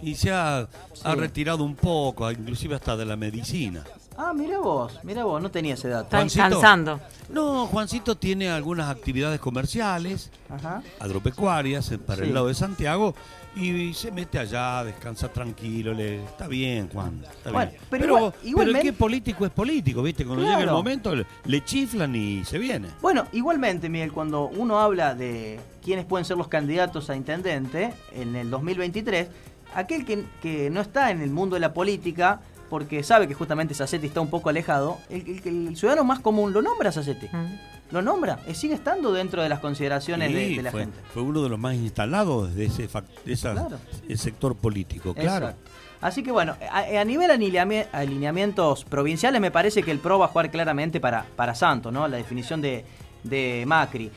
Y 0.00 0.14
se 0.16 0.30
ha, 0.32 0.58
ha 0.60 0.66
Sí. 0.94 1.14
retirado 1.16 1.62
un 1.64 1.76
poco, 1.76 2.28
inclusive 2.30 2.74
hasta 2.74 2.96
de 2.96 3.04
la 3.04 3.16
medicina. 3.16 3.84
Ah, 4.16 4.32
mira 4.34 4.58
vos, 4.58 4.98
mira 5.04 5.24
vos, 5.24 5.40
no 5.42 5.50
tenía 5.50 5.74
ese 5.74 5.88
dato. 5.88 6.04
Está 6.04 6.18
Juancito. 6.18 6.42
descansando. 6.44 7.00
No, 7.30 7.66
Juancito 7.66 8.14
tiene 8.16 8.50
algunas 8.50 8.90
actividades 8.90 9.40
comerciales, 9.40 10.30
Ajá. 10.50 10.82
agropecuarias, 11.00 11.90
para 12.06 12.22
Sí. 12.22 12.28
el 12.28 12.34
lado 12.34 12.48
de 12.48 12.54
Santiago, 12.54 13.14
y 13.56 13.92
se 13.94 14.10
mete 14.10 14.38
allá, 14.38 14.84
descansa 14.84 15.28
tranquilo, 15.30 15.94
le, 15.94 16.24
está 16.24 16.46
bien, 16.46 16.88
Juan. 16.92 17.22
Está 17.22 17.52
Bueno, 17.52 17.70
bien. 17.70 17.82
pero 17.90 18.02
Pero, 18.02 18.16
igual- 18.16 18.32
pero 18.40 18.48
igualmente- 18.48 18.78
el 18.78 18.82
que 18.82 18.88
es 18.90 18.96
político 18.96 19.46
es 19.46 19.52
político, 19.52 20.02
¿viste? 20.02 20.24
Cuando 20.26 20.44
llega 20.44 20.60
el 20.60 20.70
momento 20.70 21.14
le, 21.14 21.26
le 21.46 21.64
chiflan 21.64 22.14
y 22.14 22.44
se 22.44 22.58
viene. 22.58 22.88
Bueno, 23.00 23.26
igualmente, 23.32 23.88
Miguel, 23.88 24.12
cuando 24.12 24.48
uno 24.48 24.78
habla 24.78 25.14
de 25.14 25.58
quiénes 25.82 26.04
pueden 26.04 26.24
ser 26.26 26.36
los 26.36 26.48
candidatos 26.48 27.08
a 27.10 27.16
intendente 27.16 27.92
en 28.14 28.36
el 28.36 28.50
2023, 28.50 29.28
aquel 29.74 30.04
que, 30.04 30.24
que 30.42 30.68
no 30.70 30.80
está 30.82 31.10
en 31.10 31.22
el 31.22 31.30
mundo 31.30 31.54
de 31.54 31.60
la 31.60 31.72
política, 31.74 32.40
porque 32.72 33.02
sabe 33.02 33.28
que 33.28 33.34
justamente 33.34 33.74
Sassetti 33.74 34.06
está 34.06 34.22
un 34.22 34.30
poco 34.30 34.48
alejado, 34.48 34.96
el, 35.10 35.42
el- 35.44 35.68
el 35.68 35.76
ciudadano 35.76 36.04
más 36.04 36.20
común 36.20 36.54
lo 36.54 36.62
nombra 36.62 36.88
a 36.88 36.92
Sassetti. 36.92 37.26
Mm. 37.30 37.58
Lo 37.90 38.00
nombra, 38.00 38.38
eh, 38.46 38.54
sigue 38.54 38.72
estando 38.72 39.12
dentro 39.12 39.42
de 39.42 39.50
las 39.50 39.58
consideraciones 39.60 40.32
de, 40.32 40.46
Sí, 40.48 40.56
de 40.56 40.62
la 40.62 40.70
fue, 40.70 40.80
gente. 40.80 40.98
fue 41.12 41.22
uno 41.22 41.42
de 41.42 41.50
los 41.50 41.58
más 41.58 41.74
instalados 41.74 42.54
de 42.54 42.64
ese, 42.64 42.88
esa- 43.26 43.52
Claro. 43.52 43.78
el 44.08 44.16
sector 44.18 44.56
político, 44.56 45.12
claro. 45.12 45.48
Exacto. 45.48 45.70
Así 46.00 46.22
que 46.22 46.32
bueno, 46.32 46.56
a, 46.70 46.78
a 46.98 47.04
nivel 47.04 47.30
alineami- 47.30 47.84
alineamientos 47.92 48.86
provinciales 48.86 49.38
me 49.42 49.50
parece 49.50 49.82
que 49.82 49.90
el 49.90 49.98
PRO 49.98 50.18
va 50.20 50.24
a 50.24 50.28
jugar 50.28 50.50
claramente 50.50 50.98
para, 50.98 51.26
para 51.36 51.54
Santos, 51.54 51.92
¿no? 51.92 52.08
La 52.08 52.16
definición 52.16 52.62
de, 52.62 52.86
de 53.22 53.64
Macri. 53.66 54.10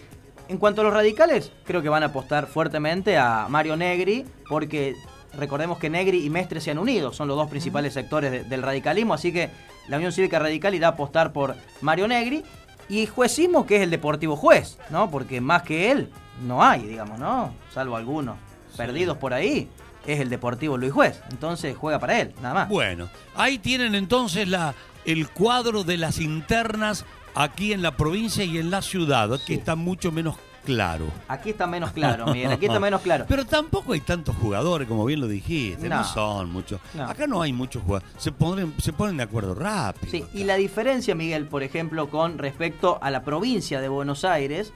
En 0.47 0.57
cuanto 0.59 0.79
a 0.79 0.83
los 0.85 0.93
radicales, 0.93 1.51
creo 1.65 1.81
que 1.81 1.89
van 1.89 2.03
a 2.03 2.05
apostar 2.05 2.47
fuertemente 2.47 3.17
a 3.17 3.47
Mario 3.49 3.75
Negri, 3.75 4.25
porque 4.47 4.95
recordemos 5.37 5.77
que 5.77 5.89
Negri 5.89 6.25
y 6.25 6.29
Mestre 6.29 6.59
se 6.61 6.71
han 6.71 6.77
unido, 6.77 7.13
son 7.13 7.27
los 7.27 7.37
dos 7.37 7.49
principales 7.49 7.93
sectores 7.93 8.31
de- 8.31 8.43
del 8.43 8.61
radicalismo, 8.61 9.13
así 9.13 9.31
que 9.31 9.49
la 9.87 9.97
Unión 9.97 10.11
Cívica 10.11 10.39
Radical 10.39 10.73
irá 10.75 10.87
a 10.87 10.91
apostar 10.91 11.31
por 11.33 11.55
Mario 11.81 12.07
Negri 12.07 12.43
y 12.89 13.05
Juezismo, 13.07 13.65
que 13.65 13.77
es 13.77 13.81
el 13.81 13.89
Deportivo 13.89 14.35
Juez, 14.35 14.77
¿no? 14.89 15.09
Porque 15.09 15.41
más 15.41 15.63
que 15.63 15.91
él 15.91 16.09
no 16.45 16.63
hay, 16.63 16.83
digamos, 16.83 17.17
¿no? 17.19 17.53
Salvo 17.73 17.95
algunos 17.95 18.37
perdidos 18.77 19.17
por 19.17 19.33
ahí, 19.33 19.67
es 20.05 20.19
el 20.19 20.29
Deportivo 20.29 20.77
Luis 20.77 20.91
Juez, 20.93 21.19
entonces 21.31 21.75
juega 21.77 21.97
para 21.99 22.19
él, 22.19 22.33
nada 22.41 22.53
más. 22.53 22.69
Bueno, 22.69 23.09
ahí 23.35 23.57
tienen 23.57 23.95
entonces 23.95 24.47
la, 24.47 24.75
el 25.05 25.29
cuadro 25.29 25.83
de 25.83 25.97
las 25.97 26.19
internas 26.19 27.05
aquí 27.33 27.73
en 27.73 27.81
la 27.81 27.97
provincia 27.97 28.43
y 28.43 28.57
en 28.59 28.69
la 28.69 28.81
ciudad, 28.81 29.29
que 29.45 29.55
está 29.55 29.75
mucho 29.75 30.11
menos 30.11 30.35
claro. 30.65 31.05
Aquí 31.29 31.51
está 31.51 31.65
menos 31.67 31.91
claro, 31.91 32.25
Miguel, 32.27 32.51
aquí 32.51 32.65
está 32.65 32.79
menos 32.79 33.01
claro. 33.01 33.25
Pero 33.29 33.45
tampoco 33.45 33.93
hay 33.93 34.01
tantos 34.01 34.35
jugadores, 34.35 34.87
como 34.87 35.05
bien 35.05 35.21
lo 35.21 35.27
dijiste, 35.27 35.87
no, 35.87 35.97
No. 35.97 36.03
son 36.03 36.51
muchos. 36.51 36.81
No. 36.93 37.03
Acá 37.05 37.27
no 37.27 37.41
hay 37.41 37.53
muchos 37.53 37.81
jugadores, 37.83 38.11
se 38.17 38.31
ponen, 38.31 38.73
se 38.81 38.91
ponen 38.91 39.15
de 39.17 39.23
acuerdo 39.23 39.55
rápido. 39.55 40.11
Sí, 40.11 40.25
y 40.33 40.43
la 40.43 40.55
diferencia, 40.55 41.15
Miguel, 41.15 41.47
por 41.47 41.63
ejemplo, 41.63 42.09
con 42.09 42.37
respecto 42.37 42.99
a 43.01 43.09
la 43.11 43.23
provincia 43.23 43.79
de 43.79 43.87
Buenos 43.87 44.25
Aires, 44.25 44.73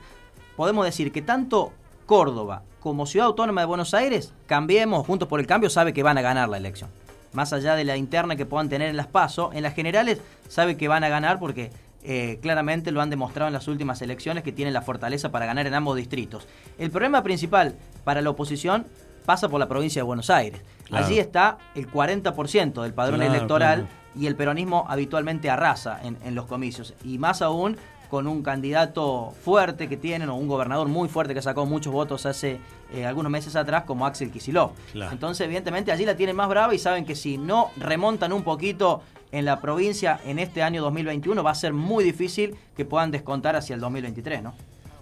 podemos 0.55 0.85
decir 0.85 1.11
que 1.11 1.21
tanto 1.21 1.73
Córdoba 2.05 2.63
como 2.79 3.05
Ciudad 3.05 3.27
Autónoma 3.27 3.61
de 3.61 3.67
Buenos 3.67 3.93
Aires, 3.93 4.33
cambiemos, 4.45 5.05
Juntos 5.05 5.27
por 5.27 5.39
el 5.41 5.47
Cambio, 5.47 5.69
sabe 5.69 5.93
que 5.93 6.01
van 6.03 6.17
a 6.17 6.21
ganar 6.21 6.47
la 6.47 6.57
elección. 6.57 6.89
Más 7.33 7.53
allá 7.53 7.75
de 7.75 7.83
la 7.83 7.97
interna 7.97 8.35
que 8.35 8.45
puedan 8.45 8.69
tener 8.69 8.89
en 8.89 8.97
las 8.97 9.07
PASO, 9.07 9.51
en 9.53 9.63
las 9.63 9.75
generales 9.75 10.19
sabe 10.47 10.77
que 10.77 10.87
van 10.87 11.03
a 11.03 11.09
ganar 11.09 11.39
porque 11.39 11.71
eh, 12.03 12.39
claramente 12.41 12.91
lo 12.91 13.01
han 13.01 13.09
demostrado 13.09 13.47
en 13.47 13.53
las 13.53 13.67
últimas 13.67 14.01
elecciones 14.01 14.43
que 14.43 14.51
tienen 14.51 14.73
la 14.73 14.81
fortaleza 14.81 15.31
para 15.31 15.45
ganar 15.45 15.67
en 15.67 15.73
ambos 15.73 15.97
distritos. 15.97 16.47
El 16.77 16.91
problema 16.91 17.23
principal 17.23 17.75
para 18.03 18.21
la 18.21 18.29
oposición 18.29 18.85
pasa 19.25 19.49
por 19.49 19.59
la 19.59 19.67
provincia 19.67 19.99
de 19.99 20.03
Buenos 20.03 20.29
Aires. 20.29 20.61
Claro. 20.85 21.05
Allí 21.05 21.19
está 21.19 21.57
el 21.75 21.91
40% 21.91 22.81
del 22.81 22.93
padrón 22.93 23.19
Claro, 23.19 23.33
electoral 23.33 23.79
claro. 23.81 23.93
y 24.15 24.27
el 24.27 24.35
peronismo 24.35 24.85
habitualmente 24.87 25.49
arrasa 25.49 25.99
en, 26.03 26.17
en 26.23 26.35
los 26.35 26.45
comicios. 26.45 26.93
Y 27.03 27.17
más 27.17 27.41
aún 27.41 27.77
con 28.09 28.27
un 28.27 28.41
candidato 28.41 29.33
fuerte 29.43 29.87
que 29.87 29.95
tienen, 29.95 30.29
o 30.29 30.35
un 30.35 30.47
gobernador 30.47 30.87
muy 30.87 31.07
fuerte 31.07 31.35
que 31.35 31.41
sacó 31.41 31.65
muchos 31.67 31.93
votos 31.93 32.25
hace 32.25 32.59
eh, 32.91 33.05
algunos 33.05 33.31
meses 33.31 33.55
atrás, 33.55 33.83
como 33.83 34.05
Axel. 34.05 34.31
Claro. 34.31 35.11
Entonces, 35.11 35.45
evidentemente, 35.45 35.91
allí 35.91 36.05
la 36.05 36.15
tienen 36.15 36.35
más 36.35 36.49
brava 36.49 36.73
y 36.73 36.79
saben 36.79 37.05
que 37.05 37.15
si 37.15 37.37
no 37.37 37.69
remontan 37.77 38.33
un 38.33 38.43
poquito 38.43 39.03
en 39.31 39.45
la 39.45 39.61
provincia 39.61 40.19
en 40.25 40.39
este 40.39 40.63
año 40.63 40.81
2021, 40.81 41.43
va 41.43 41.51
a 41.51 41.55
ser 41.55 41.73
muy 41.73 42.03
difícil 42.03 42.55
que 42.75 42.85
puedan 42.85 43.11
descontar 43.11 43.55
hacia 43.55 43.73
el 43.75 43.79
2023, 43.81 44.41
¿no? 44.43 44.53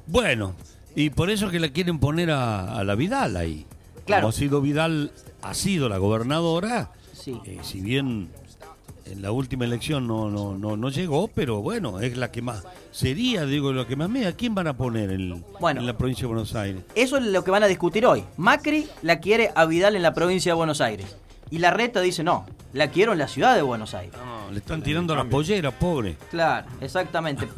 Bueno, 0.05 0.53
y 0.95 1.09
por 1.09 1.29
eso 1.29 1.49
que 1.49 1.59
la 1.59 1.69
quieren 1.69 1.99
poner 1.99 2.31
a, 2.31 2.77
a 2.77 2.83
la 2.83 2.95
Vidal 2.95 3.37
ahí. 3.37 3.65
Claro. 4.05 4.21
Como 4.23 4.29
ha 4.29 4.33
sido 4.33 4.61
Vidal, 4.61 5.11
ha 5.41 5.53
sido 5.53 5.89
la 5.89 5.97
gobernadora, 5.97 6.91
Sí. 7.13 7.39
eh, 7.45 7.59
si 7.61 7.81
bien 7.81 8.29
en 9.05 9.21
la 9.21 9.31
última 9.31 9.65
elección 9.65 10.07
no, 10.07 10.29
no, 10.29 10.57
no, 10.57 10.75
no 10.77 10.89
llegó, 10.89 11.27
pero 11.29 11.61
bueno, 11.61 11.99
es 12.01 12.15
la 12.17 12.31
que 12.31 12.41
más 12.41 12.63
sería, 12.91 13.45
digo, 13.45 13.71
lo 13.73 13.85
que 13.87 13.95
más 13.95 14.09
me. 14.09 14.25
¿A 14.27 14.33
quién 14.33 14.53
van 14.55 14.67
a 14.67 14.75
poner 14.77 15.11
en, 15.11 15.43
Bueno. 15.59 15.79
en 15.81 15.87
la 15.87 15.97
provincia 15.97 16.21
de 16.23 16.27
Buenos 16.27 16.55
Aires? 16.55 16.83
Eso 16.95 17.17
es 17.17 17.23
lo 17.23 17.43
que 17.43 17.51
van 17.51 17.63
a 17.63 17.67
discutir 17.67 18.05
hoy. 18.05 18.23
Macri 18.37 18.87
la 19.01 19.19
quiere 19.19 19.51
a 19.55 19.65
Vidal 19.65 19.95
en 19.95 20.01
la 20.03 20.13
provincia 20.13 20.51
de 20.51 20.55
Buenos 20.57 20.79
Aires. 20.81 21.15
Y 21.49 21.59
la 21.59 21.71
reta 21.71 22.01
dice, 22.01 22.23
no, 22.23 22.45
la 22.73 22.89
quiero 22.89 23.13
en 23.13 23.19
la 23.19 23.27
ciudad 23.27 23.55
de 23.55 23.61
Buenos 23.61 23.93
Aires. 23.93 24.13
No, 24.17 24.51
le 24.51 24.59
están 24.59 24.81
tirando 24.81 25.13
a 25.13 25.17
la 25.17 25.23
pollera, 25.23 25.71
pobre. 25.71 26.17
Claro, 26.29 26.67
exactamente. 26.81 27.47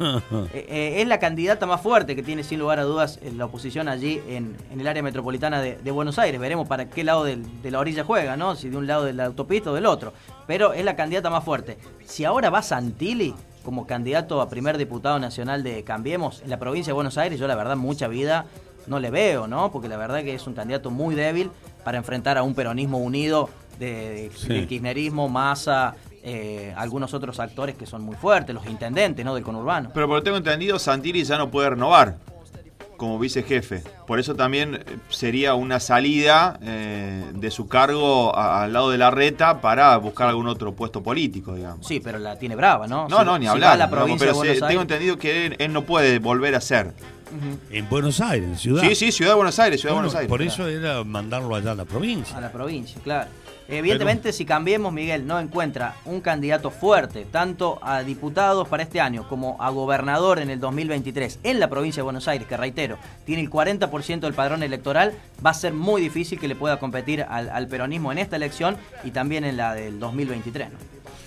Eh, 0.52 0.66
eh, 0.68 1.02
es 1.02 1.08
la 1.08 1.18
candidata 1.18 1.66
más 1.66 1.80
fuerte 1.80 2.14
que 2.16 2.22
tiene 2.22 2.42
sin 2.44 2.58
lugar 2.60 2.78
a 2.78 2.82
dudas 2.84 3.18
eh, 3.22 3.32
la 3.36 3.44
oposición 3.46 3.88
allí 3.88 4.20
en, 4.28 4.56
en 4.72 4.80
el 4.80 4.86
área 4.88 5.02
metropolitana 5.02 5.60
de, 5.60 5.76
de 5.76 5.90
Buenos 5.90 6.18
Aires. 6.18 6.40
Veremos 6.40 6.66
para 6.68 6.88
qué 6.90 7.04
lado 7.04 7.24
del- 7.24 7.62
de 7.62 7.70
la 7.70 7.78
orilla 7.78 8.04
juega, 8.04 8.36
¿no? 8.36 8.56
Si 8.56 8.68
de 8.68 8.76
un 8.76 8.86
lado 8.86 9.04
de 9.04 9.12
la 9.12 9.26
autopista 9.26 9.70
o 9.70 9.74
del 9.74 9.86
otro. 9.86 10.12
Pero 10.46 10.72
es 10.72 10.84
la 10.84 10.96
candidata 10.96 11.30
más 11.30 11.44
fuerte. 11.44 11.78
Si 12.04 12.24
ahora 12.24 12.50
va 12.50 12.62
Santilli, 12.62 13.34
como 13.64 13.86
candidato 13.86 14.40
a 14.40 14.48
primer 14.48 14.78
diputado 14.78 15.18
nacional 15.18 15.62
de 15.62 15.84
Cambiemos 15.84 16.40
en 16.42 16.50
la 16.50 16.58
provincia 16.58 16.90
de 16.90 16.94
Buenos 16.94 17.18
Aires, 17.18 17.38
yo 17.38 17.46
la 17.46 17.54
verdad 17.56 17.76
mucha 17.76 18.08
vida 18.08 18.46
no 18.86 18.98
le 18.98 19.10
veo, 19.10 19.46
¿no? 19.46 19.70
Porque 19.70 19.88
la 19.88 19.96
verdad 19.96 20.22
que 20.22 20.34
es 20.34 20.46
un 20.46 20.54
candidato 20.54 20.90
muy 20.90 21.14
débil 21.14 21.50
para 21.84 21.98
enfrentar 21.98 22.38
a 22.38 22.42
un 22.42 22.54
peronismo 22.54 22.98
unido 22.98 23.48
de, 23.80 24.30
del 24.46 24.68
kirchnerismo, 24.68 25.28
Massa, 25.28 25.96
eh, 26.22 26.72
algunos 26.76 27.14
otros 27.14 27.40
actores 27.40 27.74
que 27.74 27.86
son 27.86 28.02
muy 28.02 28.14
fuertes, 28.14 28.54
los 28.54 28.66
intendentes, 28.66 29.24
¿no? 29.24 29.34
Del 29.34 29.42
conurbano. 29.42 29.90
Pero 29.92 30.06
por 30.06 30.16
lo 30.16 30.22
que 30.22 30.26
tengo 30.26 30.36
entendido, 30.36 30.78
Santilli 30.78 31.24
ya 31.24 31.38
no 31.38 31.50
puede 31.50 31.70
renovar 31.70 32.18
como 32.98 33.18
vicejefe. 33.18 33.82
Por 34.06 34.20
eso 34.20 34.34
también 34.34 34.74
eh, 34.74 34.84
sería 35.08 35.54
una 35.54 35.80
salida 35.80 36.60
eh, 36.62 37.24
de 37.32 37.50
su 37.50 37.66
cargo 37.66 38.36
al 38.36 38.74
lado 38.74 38.90
de 38.90 38.98
la 38.98 39.10
reta 39.10 39.62
para 39.62 39.96
buscar 39.96 40.28
algún 40.28 40.46
otro 40.48 40.74
puesto 40.74 41.02
político, 41.02 41.54
digamos. 41.54 41.86
Sí, 41.86 42.00
pero 42.00 42.18
la 42.18 42.38
tiene 42.38 42.56
brava, 42.56 42.86
¿no? 42.86 43.08
No, 43.08 43.24
no, 43.24 43.38
ni 43.38 43.46
hablar. 43.46 43.78
la 43.78 43.88
provincia 43.88 44.30
pero 44.30 44.66
tengo 44.68 44.82
entendido 44.82 45.16
que 45.16 45.56
él, 45.58 45.72
no 45.72 45.86
puede 45.86 46.18
volver 46.18 46.54
a 46.54 46.60
ser. 46.60 46.92
En 47.70 47.88
Buenos 47.88 48.20
Aires, 48.20 48.60
ciudad. 48.60 48.82
Sí, 48.82 48.94
sí, 48.94 49.12
ciudad 49.12 49.30
de 49.30 49.36
Buenos 49.36 49.58
Aires, 49.58 49.80
ciudad 49.80 49.94
de 49.94 50.00
Buenos 50.00 50.14
Aires. 50.14 50.28
Por 50.28 50.42
eso 50.42 50.68
era 50.68 51.02
mandarlo 51.02 51.54
allá 51.54 51.70
a 51.70 51.74
la 51.76 51.86
provincia. 51.86 52.36
A 52.36 52.40
la 52.42 52.52
provincia, 52.52 53.00
claro. 53.02 53.30
Evidentemente, 53.70 54.32
si 54.32 54.44
cambiemos, 54.44 54.92
Miguel 54.92 55.26
no 55.26 55.38
encuentra 55.38 55.94
un 56.04 56.20
candidato 56.20 56.70
fuerte, 56.72 57.24
tanto 57.30 57.78
a 57.82 58.02
diputados 58.02 58.66
para 58.66 58.82
este 58.82 59.00
año 59.00 59.28
como 59.28 59.56
a 59.60 59.70
gobernador 59.70 60.40
en 60.40 60.50
el 60.50 60.58
2023 60.58 61.38
en 61.44 61.60
la 61.60 61.70
provincia 61.70 62.00
de 62.00 62.04
Buenos 62.04 62.26
Aires, 62.26 62.48
que 62.48 62.56
reitero, 62.56 62.98
tiene 63.24 63.42
el 63.42 63.50
40% 63.50 64.20
del 64.20 64.34
padrón 64.34 64.64
electoral, 64.64 65.14
va 65.44 65.50
a 65.50 65.54
ser 65.54 65.72
muy 65.72 66.02
difícil 66.02 66.40
que 66.40 66.48
le 66.48 66.56
pueda 66.56 66.80
competir 66.80 67.22
al, 67.22 67.68
peronismo 67.68 68.10
en 68.10 68.18
esta 68.18 68.34
elección 68.34 68.76
y 69.04 69.12
también 69.12 69.44
en 69.44 69.56
la 69.56 69.74
del 69.74 70.00
2023. 70.00 70.68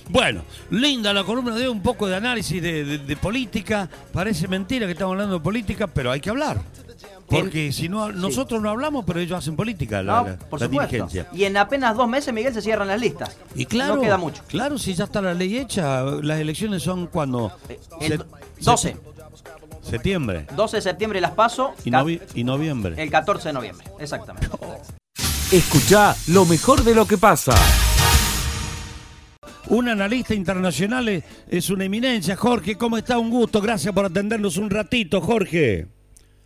Bueno, 0.10 0.44
linda 0.70 1.14
la 1.14 1.24
columna 1.24 1.56
de 1.56 1.70
un 1.70 1.82
poco 1.82 2.08
de 2.08 2.18
análisis 2.18 2.62
de 2.62 3.18
política. 3.22 3.90
Parece 4.12 4.50
mentira 4.50 4.86
que 4.86 4.92
estamos 4.92 5.14
hablando 5.14 5.36
de 5.36 5.40
política, 5.40 5.88
pero 5.88 6.12
hay 6.12 6.20
que 6.20 6.30
hablar. 6.30 6.60
Porque 7.41 7.72
si 7.72 7.89
no, 7.89 8.12
nosotros 8.12 8.62
no 8.62 8.69
hablamos, 8.69 9.06
pero 9.06 9.19
ellos 9.19 9.38
hacen 9.38 9.56
política, 9.56 10.02
la, 10.04 10.38
dirigencia. 10.69 11.28
Y 11.34 11.46
en 11.46 11.58
apenas 11.58 11.96
dos 11.96 12.08
meses, 12.08 12.34
Miguel, 12.34 12.54
se 12.54 12.62
cierran 12.62 12.88
las 12.88 13.00
listas. 13.00 13.36
Y 13.56 13.65
claro, 13.65 13.96
no 13.96 14.02
queda 14.02 14.17
mucho. 14.17 14.43
Claro, 14.48 14.78
si 14.78 14.93
ya 14.93 15.06
está 15.06 15.22
la 15.22 15.34
ley 15.34 15.58
hecha, 15.58 16.02
las 16.04 16.39
elecciones 16.39 16.84
son 16.84 17.08
cuando... 17.08 17.52
Eh, 17.69 17.80
el 18.02 18.26
12. 18.60 18.98
Septiembre. 19.82 20.48
12 20.56 20.78
de 20.78 20.82
septiembre 20.82 21.22
las 21.22 21.32
paso. 21.32 21.74
Y, 21.84 21.91
y 22.36 22.43
noviembre. 22.43 23.02
El 23.02 23.10
14 23.10 23.50
de 23.50 23.54
noviembre, 23.54 23.88
exactamente. 24.00 24.48
Escucha 25.52 26.15
lo 26.28 26.46
mejor 26.46 26.84
de 26.84 26.96
lo 26.96 27.06
que 27.06 27.17
pasa. 27.17 27.54
Un 29.67 29.88
analista 29.88 30.34
internacional 30.34 31.24
es 31.48 31.69
una 31.69 31.86
eminencia. 31.86 32.36
Jorge, 32.36 32.76
¿cómo 32.76 32.98
está? 32.98 33.17
Un 33.17 33.30
gusto. 33.30 33.62
Gracias 33.62 33.93
por 33.93 34.06
atendernos 34.06 34.58
un 34.58 34.69
ratito, 34.69 35.22
Jorge. 35.22 35.88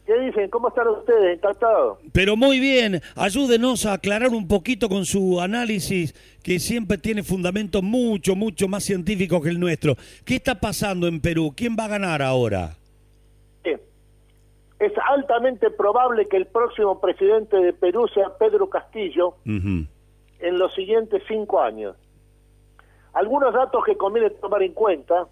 ¿Qué 0.07 0.17
dicen? 0.19 0.49
¿Cómo 0.49 0.69
están 0.69 0.87
ustedes? 0.87 1.37
Encantado. 1.37 1.99
Pero 2.13 2.37
muy 2.37 2.61
bien, 2.61 3.01
ayúdenos 3.17 3.85
a 3.85 3.91
aclarar 3.91 4.29
un 4.29 4.47
poquito 4.47 4.87
con 4.87 5.03
su 5.03 5.41
análisis 5.41 6.13
que 6.41 6.59
siempre 6.59 6.97
tiene 6.97 7.23
fundamentos 7.23 7.83
mucho, 7.83 8.33
mucho 8.33 8.69
más 8.69 8.85
científicos 8.85 9.43
que 9.43 9.49
el 9.49 9.59
nuestro. 9.59 9.95
¿Qué 10.23 10.35
está 10.35 10.61
pasando 10.61 11.07
en 11.07 11.19
Perú? 11.19 11.53
¿Quién 11.53 11.75
va 11.77 11.83
a 11.83 11.89
ganar 11.89 12.21
ahora? 12.21 12.77
Es 14.79 14.93
altamente 15.09 15.71
probable 15.71 16.27
que 16.27 16.37
el 16.37 16.45
próximo 16.45 17.01
presidente 17.01 17.57
de 17.57 17.73
Perú 17.73 18.07
sea 18.13 18.37
Pedro 18.37 18.69
Castillo 18.69 19.35
en 19.43 19.89
los 20.39 20.73
siguientes 20.75 21.21
cinco 21.27 21.59
años. 21.59 21.97
Algunos 23.11 23.53
datos 23.53 23.83
que 23.83 23.97
conviene 23.97 24.29
tomar 24.29 24.61
en 24.61 24.73
cuenta 24.73 25.27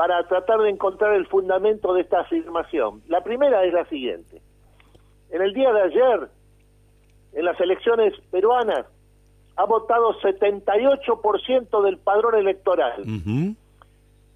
para 0.00 0.26
tratar 0.26 0.60
de 0.60 0.70
encontrar 0.70 1.12
el 1.12 1.26
fundamento 1.26 1.92
de 1.92 2.00
esta 2.00 2.20
afirmación. 2.20 3.02
La 3.06 3.22
primera 3.22 3.62
es 3.64 3.74
la 3.74 3.84
siguiente. 3.84 4.40
En 5.28 5.42
el 5.42 5.52
día 5.52 5.70
de 5.74 5.82
ayer, 5.82 6.28
en 7.34 7.44
las 7.44 7.60
elecciones 7.60 8.14
peruanas, 8.30 8.86
ha 9.56 9.64
votado 9.66 10.18
78% 10.20 11.82
del 11.82 11.98
padrón 11.98 12.34
electoral. 12.36 13.04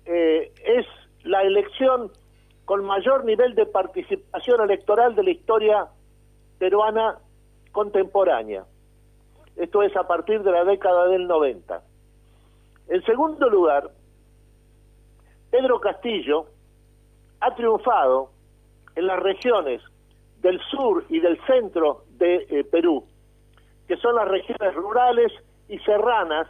Eh, 0.05 0.53
es 0.67 0.87
la 1.23 1.41
elección 1.41 2.11
con 2.67 2.85
mayor 2.85 3.25
nivel 3.25 3.55
de 3.55 3.65
participación 3.65 4.61
electoral 4.61 5.15
de 5.15 5.23
la 5.23 5.31
historia 5.31 5.87
peruana 6.59 7.21
contemporánea. 7.73 8.67
Esto 9.57 9.83
es 9.83 9.97
a 9.97 10.07
partir 10.07 10.43
de 10.43 10.53
la 10.53 10.65
década 10.65 11.09
del 11.09 11.27
90. 11.27 11.83
En 12.89 13.03
segundo 13.07 13.49
lugar, 13.49 13.91
Pedro 15.55 15.79
Castillo 15.79 16.47
ha 17.39 17.55
triunfado 17.55 18.31
en 18.97 19.07
las 19.07 19.21
regiones 19.21 19.81
del 20.41 20.59
sur 20.69 21.05
y 21.09 21.21
del 21.21 21.41
centro 21.47 22.03
de 22.09 22.45
eh, 22.51 22.65
Perú, 22.65 23.05
que 23.87 23.97
son 23.99 24.17
las 24.17 24.27
regiones 24.27 24.75
rurales 24.75 25.31
y 25.69 25.79
serranas, 25.79 26.49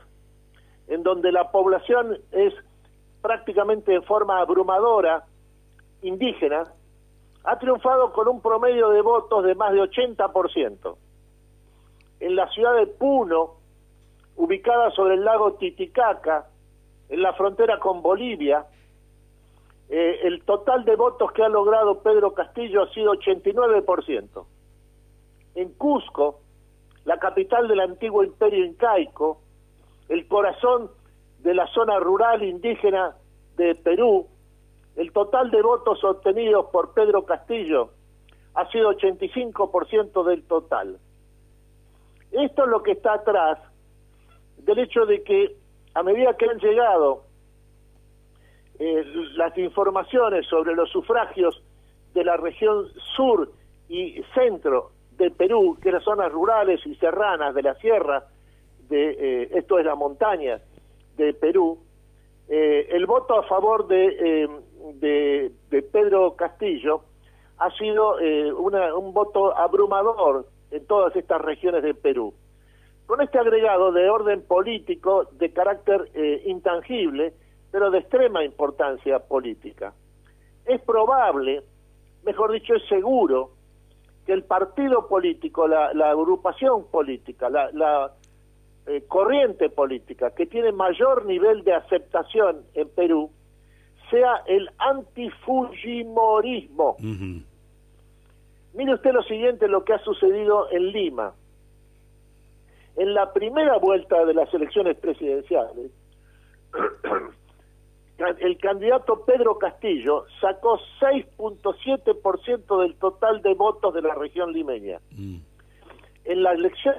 en 0.89 1.03
donde 1.03 1.33
la 1.33 1.51
población 1.51 2.17
es 2.33 2.55
prácticamente 3.21 3.93
de 3.93 4.01
forma 4.01 4.39
abrumadora 4.39 5.25
indígena, 6.01 6.65
ha 7.45 7.59
triunfado 7.59 8.11
con 8.11 8.27
un 8.27 8.41
promedio 8.41 8.89
de 8.89 9.03
votos 9.03 9.45
de 9.45 9.55
más 9.55 9.75
de 9.75 9.81
80%. 9.81 10.97
En 12.21 12.37
la 12.37 12.49
ciudad 12.49 12.75
de 12.77 12.87
Puno, 12.87 13.57
ubicada 14.37 14.91
sobre 14.93 15.17
el 15.17 15.27
lago 15.27 15.57
Titicaca, 15.57 16.47
en 17.11 17.21
la 17.21 17.35
frontera 17.35 17.79
con 17.79 18.01
Bolivia, 18.01 18.65
eh, 19.89 20.21
el 20.23 20.43
total 20.45 20.85
de 20.85 20.97
votos 20.97 21.33
que 21.33 21.43
ha 21.43 21.49
logrado 21.49 22.03
Pedro 22.03 22.33
Castillo 22.33 22.83
ha 22.83 22.93
sido 22.93 23.13
89%. 23.15 24.47
En 25.57 25.69
Cusco, 25.75 26.41
la 27.05 27.19
capital 27.19 27.69
del 27.69 27.81
antiguo 27.81 28.25
imperio 28.25 28.65
incaico, 28.65 29.41
el 30.09 30.27
corazón 30.27 30.91
de 31.41 31.55
la 31.55 31.67
zona 31.69 31.99
rural 31.99 32.43
indígena 32.43 33.15
de 33.57 33.75
Perú, 33.75 34.27
el 34.97 35.13
total 35.13 35.51
de 35.51 35.63
votos 35.63 36.03
obtenidos 36.05 36.67
por 36.73 36.95
Pedro 36.95 37.25
Castillo 37.25 37.91
ha 38.55 38.71
sido 38.71 38.93
85% 38.93 40.25
del 40.25 40.45
total. 40.45 40.99
Esto 42.31 42.65
es 42.65 42.69
lo 42.69 42.83
que 42.83 42.93
está 42.93 43.15
atrás 43.15 43.59
del 44.59 44.79
hecho 44.79 45.05
de 45.07 45.23
que 45.23 45.57
a 45.95 46.03
medida 46.03 46.37
que 46.37 46.47
han 46.47 46.59
llegado 46.59 47.25
eh, 48.79 49.05
las 49.37 49.57
informaciones 49.57 50.47
sobre 50.47 50.75
los 50.75 50.91
sufragios 50.91 51.63
de 52.13 52.25
la 52.25 52.37
región 52.37 52.89
sur 53.17 53.51
y 53.89 54.21
centro 54.35 54.91
de 55.13 55.31
Perú, 55.31 55.79
que 55.81 55.93
las 55.93 56.03
zonas 56.03 56.33
rurales 56.33 56.85
y 56.85 56.97
serranas 56.97 57.55
de 57.55 57.63
la 57.63 57.75
sierra, 57.77 58.25
de, 58.89 59.11
eh, 59.11 59.49
esto 59.55 59.79
es 59.79 59.87
la 59.87 59.95
montaña 59.95 60.61
de 61.17 61.35
Perú, 61.35 61.79
eh, 62.49 62.89
el 62.91 63.07
voto 63.07 63.39
a 63.39 63.45
favor 63.45 63.87
de, 63.87 64.49
de, 64.95 65.53
de, 65.71 65.83
Pedro 65.83 66.35
Castillo 66.35 67.03
ha 67.59 67.71
sido 67.71 68.17
un 68.17 69.15
voto 69.15 69.57
abrumador 69.57 70.47
en 70.73 70.85
todas 70.87 71.15
estas 71.15 71.41
regiones 71.41 71.85
de 71.85 71.95
Perú. 71.95 72.35
Con 73.07 73.21
este 73.21 73.39
agregado 73.39 73.93
de 73.93 74.11
orden 74.11 74.43
político 74.43 75.29
de 75.33 75.53
carácter 75.53 76.11
intangible, 76.45 77.33
pero 77.75 77.91
de 77.91 77.99
extrema 77.99 78.43
importancia 78.45 79.19
política. 79.19 79.93
Es 80.65 80.81
probable, 80.83 81.65
mejor 82.23 82.53
dicho, 82.53 82.73
es 82.73 82.87
seguro, 82.87 83.51
que 84.25 84.33
el 84.33 84.45
partido 84.45 85.09
político, 85.09 85.67
la, 85.67 85.89
agrupación 86.09 86.85
política, 86.85 87.51
la, 87.51 88.13
eh, 88.87 89.03
corriente 89.09 89.71
política 89.71 90.31
que 90.37 90.47
tiene 90.47 90.71
mayor 90.71 91.27
nivel 91.27 91.65
de 91.65 91.75
aceptación 91.75 92.63
en 92.75 92.89
Perú, 92.91 93.33
sea 94.09 94.45
el 94.47 94.71
antifujimorismo. 94.79 96.97
Mire 98.75 98.95
usted 98.95 99.13
lo 99.13 99.25
siguiente, 99.25 99.67
lo 99.67 99.85
que 99.85 99.95
ha 99.95 99.99
sucedido 99.99 100.71
en 100.71 100.93
Lima. 100.93 101.35
En 102.95 103.15
la 103.15 103.33
primera 103.33 103.79
vuelta 103.79 104.25
de 104.25 104.35
las 104.35 104.55
elecciones 104.55 104.97
presidenciales, 104.97 105.91
el 108.19 108.59
candidato 108.59 109.25
Pedro 109.25 109.59
Castillo 109.59 110.25
sacó 110.41 110.79
6.7% 111.01 112.81
del 112.83 112.95
total 112.97 113.43
de 113.43 113.55
votos 113.55 113.93
de 113.93 114.03
la 114.03 114.15
región 114.15 114.53
limeña. 114.53 115.01
Mm. 115.11 115.39
En 116.25 116.43
la 116.43 116.53
elección, 116.53 116.95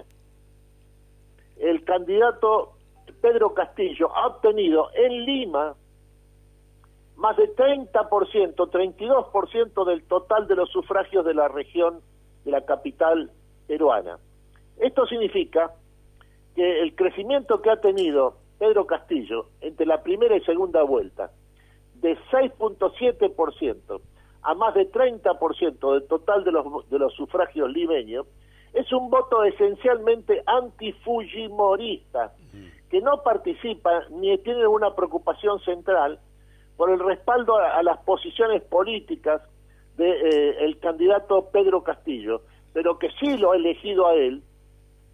el 1.58 1.84
candidato 1.86 2.74
Pedro 3.22 3.54
Castillo 3.54 4.14
ha 4.16 4.28
obtenido 4.28 4.90
en 4.94 5.26
Lima 5.26 5.76
más 7.16 7.38
de 7.38 7.56
30%, 7.56 8.56
32% 8.56 9.86
del 9.86 10.04
total 10.04 10.48
de 10.48 10.56
los 10.56 10.70
sufragios 10.70 11.26
de 11.26 11.34
la 11.34 11.48
región 11.48 12.02
de 12.44 12.52
la 12.52 12.66
capital 12.66 13.32
peruana. 13.68 14.20
Esto 14.78 15.08
significa 15.08 15.72
que 16.56 16.82
el 16.82 16.94
crecimiento 16.96 17.62
que 17.62 17.70
ha 17.70 17.80
tenido 17.80 18.36
Pedro 18.58 18.86
Castillo, 18.86 19.48
entre 19.62 19.86
la 19.86 20.02
primera 20.04 20.36
y 20.36 20.42
segunda 20.42 20.84
vuelta, 20.84 21.32
de 21.96 22.18
6.7% 22.32 24.02
a 24.44 24.54
más 24.54 24.76
de 24.76 24.92
30% 24.92 25.94
del 25.94 26.08
total 26.08 26.44
de 26.44 26.52
los, 26.52 26.90
de 26.90 27.00
los 27.00 27.14
sufragios 27.14 27.70
limeños, 27.72 28.28
es 28.74 28.92
un 28.92 29.10
voto 29.10 29.44
esencialmente 29.44 30.44
antifujimorista, 30.46 32.34
que 32.90 33.02
no 33.02 33.24
participa 33.24 34.04
ni 34.12 34.38
tiene 34.40 34.68
una 34.68 34.94
preocupación 34.94 35.60
central 35.62 36.20
por 36.78 36.92
el 36.92 37.00
respaldo 37.00 37.58
a, 37.58 37.82
las 37.84 37.98
posiciones 38.00 38.62
políticas 38.64 39.42
del 39.96 40.22
de, 40.22 40.70
eh, 40.70 40.78
candidato 40.80 41.50
Pedro 41.52 41.84
Castillo, 41.84 42.42
pero 42.74 43.00
que 43.00 43.10
sí 43.20 43.38
lo 43.38 43.54
ha 43.54 43.56
elegido 43.56 44.08
a 44.08 44.14
él 44.14 44.44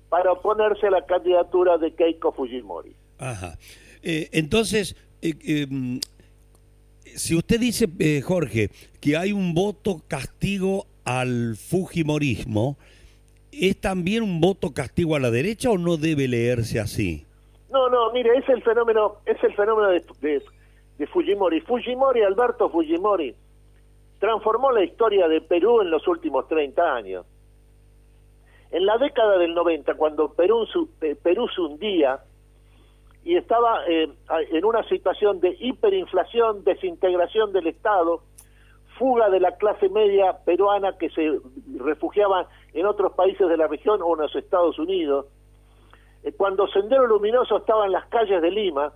para 0.09 0.31
oponerse 0.31 0.87
a 0.87 0.91
la 0.91 1.05
candidatura 1.05 1.77
de 1.77 1.93
Keiko 1.93 2.31
Fujimori. 2.31 2.95
Ajá. 3.21 3.57
Eh, 4.01 4.29
entonces, 4.33 4.95
eh, 5.21 5.35
em, 5.45 5.99
si 7.05 7.35
usted 7.35 7.59
dice, 7.59 7.87
Jorge, 8.21 8.69
que 8.99 9.15
hay 9.15 9.31
un 9.31 9.53
voto 9.53 10.01
castigo 10.07 10.87
al 11.05 11.55
Fujimorismo, 11.55 12.77
¿es 13.51 13.79
también 13.79 14.23
un 14.23 14.41
voto 14.41 14.73
castigo 14.73 15.15
a 15.15 15.19
la 15.19 15.29
derecha 15.29 15.69
o 15.69 15.77
no 15.77 15.97
debe 15.97 16.27
leerse 16.27 16.79
así? 16.79 17.25
No, 17.69 17.89
no, 17.89 18.11
mire, 18.11 18.35
es 18.37 18.49
el 18.49 18.63
fenómeno, 18.63 19.17
es 19.25 19.41
el 19.43 19.53
fenómeno 19.53 19.89
de, 19.89 20.41
de 20.97 21.07
Fujimori. 21.07 21.61
Fujimori, 21.61 22.23
Alberto 22.23 22.69
Fujimori, 22.69 23.35
transformó 24.19 24.71
la 24.71 24.83
historia 24.83 25.27
de 25.27 25.41
Perú 25.41 25.81
en 25.81 25.91
los 25.91 26.07
últimos 26.07 26.47
30 26.47 26.95
años. 26.95 27.25
En 28.71 28.85
la 28.85 28.97
década 28.97 29.37
del 29.37 29.53
90, 29.53 29.93
cuando 29.93 30.33
Perú, 30.33 30.65
Perú 31.21 31.47
se 31.53 31.61
hundía 31.61 32.19
y 33.23 33.37
estaba 33.37 33.85
eh, 33.87 34.11
en 34.51 34.65
una 34.65 34.83
situación 34.87 35.39
de 35.39 35.55
hiperinflación, 35.59 36.63
desintegración 36.63 37.53
del 37.53 37.67
Estado, 37.67 38.23
fuga 38.97 39.29
de 39.29 39.39
la 39.39 39.55
clase 39.57 39.89
media 39.89 40.37
peruana 40.45 40.97
que 40.97 41.09
se 41.09 41.39
refugiaba 41.77 42.47
en 42.73 42.85
otros 42.85 43.13
países 43.13 43.47
de 43.47 43.57
la 43.57 43.67
región 43.67 44.01
o 44.03 44.13
en 44.15 44.21
los 44.21 44.35
Estados 44.35 44.77
Unidos, 44.79 45.27
eh, 46.23 46.33
cuando 46.33 46.67
Sendero 46.67 47.07
Luminoso 47.07 47.57
estaba 47.57 47.85
en 47.85 47.91
las 47.91 48.05
calles 48.07 48.41
de 48.41 48.51
Lima, 48.51 48.93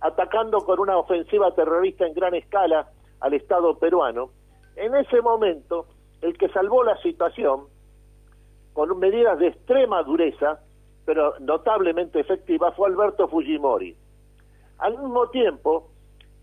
atacando 0.00 0.58
con 0.60 0.80
una 0.80 0.96
ofensiva 0.96 1.54
terrorista 1.54 2.06
en 2.06 2.14
gran 2.14 2.34
escala 2.34 2.90
al 3.20 3.34
Estado 3.34 3.78
peruano, 3.78 4.30
en 4.76 4.94
ese 4.94 5.20
momento 5.20 5.86
el 6.22 6.36
que 6.38 6.48
salvó 6.48 6.84
la 6.84 6.96
situación 7.02 7.66
con 8.72 8.98
medidas 8.98 9.38
de 9.38 9.48
extrema 9.48 10.02
dureza, 10.02 10.60
pero 11.04 11.34
notablemente 11.40 12.20
efectivas, 12.20 12.74
fue 12.76 12.88
Alberto 12.88 13.28
Fujimori. 13.28 13.96
Al 14.78 14.98
mismo 14.98 15.28
tiempo, 15.28 15.88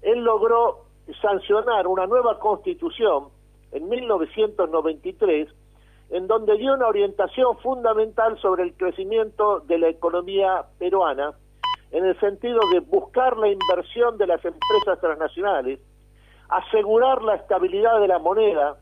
él 0.02 0.24
logró 0.24 0.86
sancionar 1.22 1.88
una 1.88 2.06
nueva 2.06 2.40
constitución 2.40 3.30
en 3.72 3.90
1993, 3.90 5.50
en 6.10 6.28
donde 6.28 6.58
dio 6.58 6.74
una 6.74 6.88
orientación 6.88 7.58
fundamental 7.60 8.40
sobre 8.40 8.64
el 8.64 8.74
crecimiento 8.74 9.60
de 9.62 9.78
la 9.78 9.90
economía 9.90 10.66
peruana, 10.80 11.34
en 11.92 12.06
el 12.06 12.20
sentido 12.20 12.60
de 12.74 12.80
buscar 12.82 13.38
la 13.38 13.50
inversión 13.50 14.18
de 14.18 14.28
las 14.28 14.44
empresas 14.44 15.00
transnacionales, 15.00 15.80
asegurar 16.50 17.22
la 17.24 17.36
estabilidad 17.36 18.00
de 18.00 18.08
la 18.08 18.20
moneda 18.20 18.78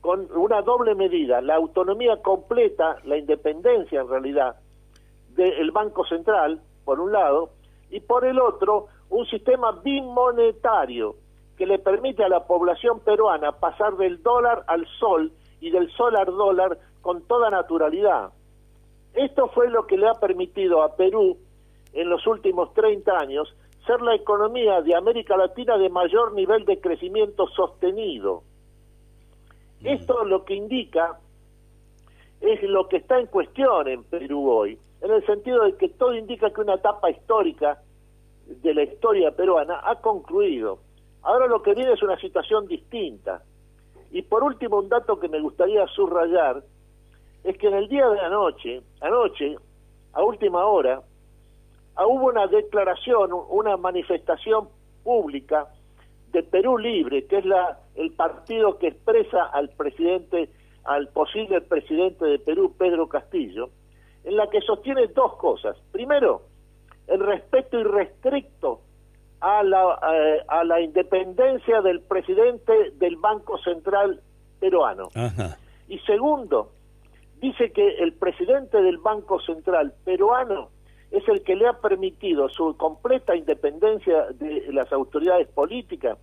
con 0.00 0.28
una 0.34 0.62
doble 0.62 0.94
medida, 0.94 1.40
la 1.40 1.56
autonomía 1.56 2.22
completa, 2.22 2.98
la 3.04 3.16
independencia 3.16 4.00
en 4.00 4.08
realidad 4.08 4.56
del 5.36 5.70
Banco 5.70 6.04
Central, 6.06 6.60
por 6.84 7.00
un 7.00 7.12
lado, 7.12 7.50
y 7.90 8.00
por 8.00 8.24
el 8.24 8.40
otro, 8.40 8.86
un 9.10 9.26
sistema 9.26 9.72
bimonetario 9.72 11.16
que 11.56 11.66
le 11.66 11.78
permite 11.78 12.24
a 12.24 12.28
la 12.28 12.46
población 12.46 13.00
peruana 13.00 13.52
pasar 13.52 13.96
del 13.96 14.22
dólar 14.22 14.64
al 14.66 14.86
sol 14.98 15.32
y 15.60 15.70
del 15.70 15.90
sol 15.92 16.16
al 16.16 16.26
dólar 16.26 16.78
con 17.00 17.22
toda 17.22 17.50
naturalidad. 17.50 18.30
Esto 19.14 19.48
fue 19.48 19.70
lo 19.70 19.86
que 19.86 19.96
le 19.96 20.08
ha 20.08 20.14
permitido 20.14 20.82
a 20.82 20.96
Perú 20.96 21.38
en 21.92 22.10
los 22.10 22.26
últimos 22.26 22.74
30 22.74 23.16
años 23.16 23.54
ser 23.86 24.02
la 24.02 24.14
economía 24.14 24.82
de 24.82 24.94
América 24.94 25.36
Latina 25.36 25.78
de 25.78 25.88
mayor 25.88 26.34
nivel 26.34 26.64
de 26.64 26.80
crecimiento 26.80 27.46
sostenido. 27.48 28.42
Mm. 29.80 29.86
Esto 29.86 30.24
lo 30.24 30.44
que 30.44 30.54
indica 30.54 31.18
es 32.40 32.62
lo 32.64 32.88
que 32.88 32.98
está 32.98 33.18
en 33.18 33.26
cuestión 33.26 33.88
en 33.88 34.04
Perú 34.04 34.50
hoy, 34.50 34.78
en 35.06 35.14
el 35.14 35.26
sentido 35.26 35.64
de 35.64 35.76
que 35.76 35.88
todo 35.88 36.14
indica 36.14 36.50
que 36.50 36.60
una 36.60 36.74
etapa 36.74 37.10
histórica 37.10 37.80
de 38.46 38.74
la 38.74 38.82
historia 38.82 39.30
peruana 39.30 39.80
ha 39.84 39.96
concluido. 39.96 40.78
Ahora 41.22 41.46
lo 41.46 41.62
que 41.62 41.74
viene 41.74 41.92
es 41.92 42.02
una 42.02 42.18
situación 42.18 42.66
distinta. 42.66 43.42
Y 44.12 44.22
por 44.22 44.44
último, 44.44 44.78
un 44.78 44.88
dato 44.88 45.18
que 45.18 45.28
me 45.28 45.40
gustaría 45.40 45.86
subrayar 45.88 46.62
es 47.42 47.58
que 47.58 47.66
en 47.68 47.74
el 47.74 47.88
día 47.88 48.08
de 48.08 48.20
anoche, 48.20 48.82
anoche, 49.00 49.56
a 50.12 50.22
última 50.22 50.64
hora, 50.66 51.02
Ah, 51.96 52.06
hubo 52.06 52.26
una 52.26 52.46
declaración, 52.46 53.30
una 53.48 53.78
manifestación 53.78 54.68
pública 55.02 55.66
de 56.30 56.42
Perú 56.42 56.76
Libre, 56.76 57.24
que 57.24 57.38
es 57.38 57.46
la 57.46 57.78
el 57.94 58.12
partido 58.12 58.76
que 58.76 58.88
expresa 58.88 59.44
al 59.44 59.70
presidente, 59.70 60.50
al 60.84 61.08
posible 61.08 61.62
presidente 61.62 62.26
de 62.26 62.38
Perú, 62.38 62.74
Pedro 62.76 63.08
Castillo, 63.08 63.70
en 64.26 64.36
la 64.36 64.48
que 64.48 64.60
sostiene 64.60 65.06
dos 65.06 65.36
cosas. 65.36 65.76
Primero, 65.92 66.42
el 67.06 67.20
respeto 67.20 67.78
irrestricto 67.78 68.80
a 69.40 69.62
la, 69.62 69.98
eh, 70.12 70.42
a 70.48 70.64
la 70.64 70.80
independencia 70.80 71.80
del 71.80 72.00
presidente 72.00 72.90
del 72.94 73.16
Banco 73.16 73.56
Central 73.58 74.20
peruano. 74.58 75.08
Y 75.88 75.98
segundo, 76.00 76.72
dice 77.40 77.70
que 77.70 77.98
el 77.98 78.14
presidente 78.14 78.82
del 78.82 78.98
Banco 78.98 79.40
Central 79.40 79.94
peruano 80.04 80.70
es 81.12 81.26
el 81.28 81.44
que 81.44 81.54
le 81.54 81.68
ha 81.68 81.74
permitido 81.74 82.48
su 82.48 82.76
completa 82.76 83.36
independencia 83.36 84.24
de 84.32 84.72
las 84.72 84.92
autoridades 84.92 85.46
políticas, 85.48 86.18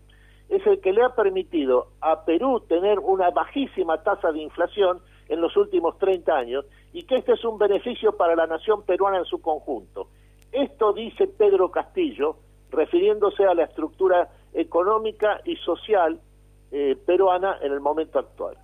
es 0.50 0.68
el 0.68 0.82
que 0.82 0.92
le 0.92 1.04
ha 1.04 1.16
permitido 1.16 1.88
a 2.02 2.26
Perú 2.26 2.60
tener 2.68 3.00
una 3.00 3.30
bajísima 3.30 4.04
tasa 4.04 4.34
de 4.34 4.42
inflación 4.42 5.00
en 5.30 5.42
los 5.42 5.56
últimos 5.58 5.98
30 5.98 6.36
años 6.36 6.66
y 6.92 7.04
que 7.04 7.18
este 7.18 7.34
es 7.34 7.44
un 7.44 7.58
beneficio 7.58 8.16
para 8.16 8.36
la 8.36 8.48
nación 8.48 8.84
peruana 8.84 9.20
en 9.20 9.26
su 9.26 9.42
conjunto. 9.42 10.10
Esto 10.52 10.94
dice 10.94 11.28
Pedro 11.28 11.72
Castillo, 11.72 12.38
refiriéndose 12.72 13.44
a 13.46 13.54
la 13.54 13.64
estructura 13.64 14.30
económica 14.54 15.42
y 15.46 15.56
social 15.58 16.20
eh, 16.72 16.96
peruana 17.06 17.58
en 17.62 17.72
el 17.72 17.80
momento 17.80 18.20
actual. 18.20 18.56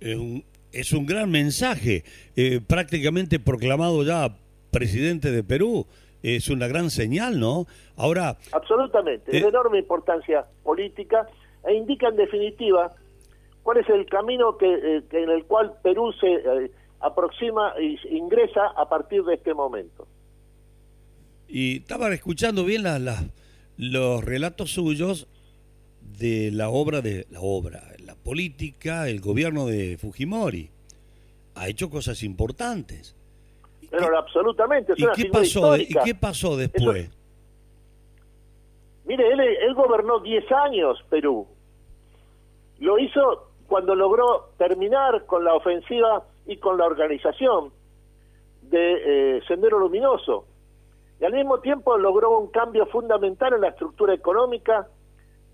Es 0.00 0.16
un, 0.16 0.44
es 0.72 0.92
un 0.92 1.06
gran 1.06 1.30
mensaje, 1.30 2.04
eh, 2.36 2.60
prácticamente 2.66 3.38
proclamado 3.38 4.02
ya 4.02 4.36
presidente 4.70 5.30
de 5.30 5.42
Perú. 5.42 5.86
Es 6.22 6.48
una 6.48 6.66
gran 6.66 6.90
señal, 6.90 7.38
¿no? 7.38 7.66
Ahora. 7.96 8.36
Absolutamente, 8.52 9.30
es 9.30 9.42
de 9.42 9.46
eh, 9.46 9.48
enorme 9.48 9.78
importancia 9.78 10.44
política 10.64 11.26
e 11.64 11.74
indica 11.74 12.08
en 12.08 12.16
definitiva 12.16 12.94
cuál 13.66 13.78
es 13.78 13.88
el 13.88 14.06
camino 14.06 14.56
que, 14.56 14.72
eh, 14.72 15.02
en 15.10 15.28
el 15.28 15.44
cual 15.44 15.72
Perú 15.82 16.12
se 16.20 16.34
eh, 16.34 16.70
aproxima 17.00 17.72
e 17.76 17.98
ingresa 18.14 18.68
a 18.76 18.88
partir 18.88 19.24
de 19.24 19.34
este 19.34 19.54
momento. 19.54 20.06
Y 21.48 21.78
estaba 21.78 22.14
escuchando 22.14 22.64
bien 22.64 22.84
los 23.76 24.24
relatos 24.24 24.70
suyos 24.70 25.26
de 26.00 26.52
la 26.52 26.68
obra 26.68 27.00
de 27.00 27.26
la 27.28 27.40
obra, 27.40 27.82
la 27.98 28.14
política, 28.14 29.08
el 29.08 29.20
gobierno 29.20 29.66
de 29.66 29.98
Fujimori. 29.98 30.70
Ha 31.56 31.68
hecho 31.68 31.90
cosas 31.90 32.22
importantes. 32.22 33.16
Pero 33.90 34.16
absolutamente, 34.16 34.92
¿Y 34.96 35.06
qué, 35.16 35.28
pasó, 35.28 35.76
¿Y 35.76 35.88
qué 36.04 36.14
pasó 36.14 36.56
después? 36.56 37.10
mire, 39.06 39.28
él, 39.32 39.40
él 39.40 39.74
gobernó 39.74 40.20
10 40.20 40.52
años 40.52 41.04
Perú. 41.10 41.48
Lo 42.78 42.98
hizo 43.00 43.55
cuando 43.66 43.94
logró 43.94 44.50
terminar 44.58 45.26
con 45.26 45.44
la 45.44 45.54
ofensiva 45.54 46.24
y 46.46 46.56
con 46.58 46.78
la 46.78 46.86
organización 46.86 47.72
de 48.62 49.36
eh, 49.36 49.42
Sendero 49.46 49.78
Luminoso. 49.78 50.46
Y 51.20 51.24
al 51.24 51.32
mismo 51.32 51.60
tiempo 51.60 51.96
logró 51.96 52.38
un 52.38 52.48
cambio 52.48 52.86
fundamental 52.86 53.54
en 53.54 53.62
la 53.62 53.68
estructura 53.68 54.14
económica 54.14 54.86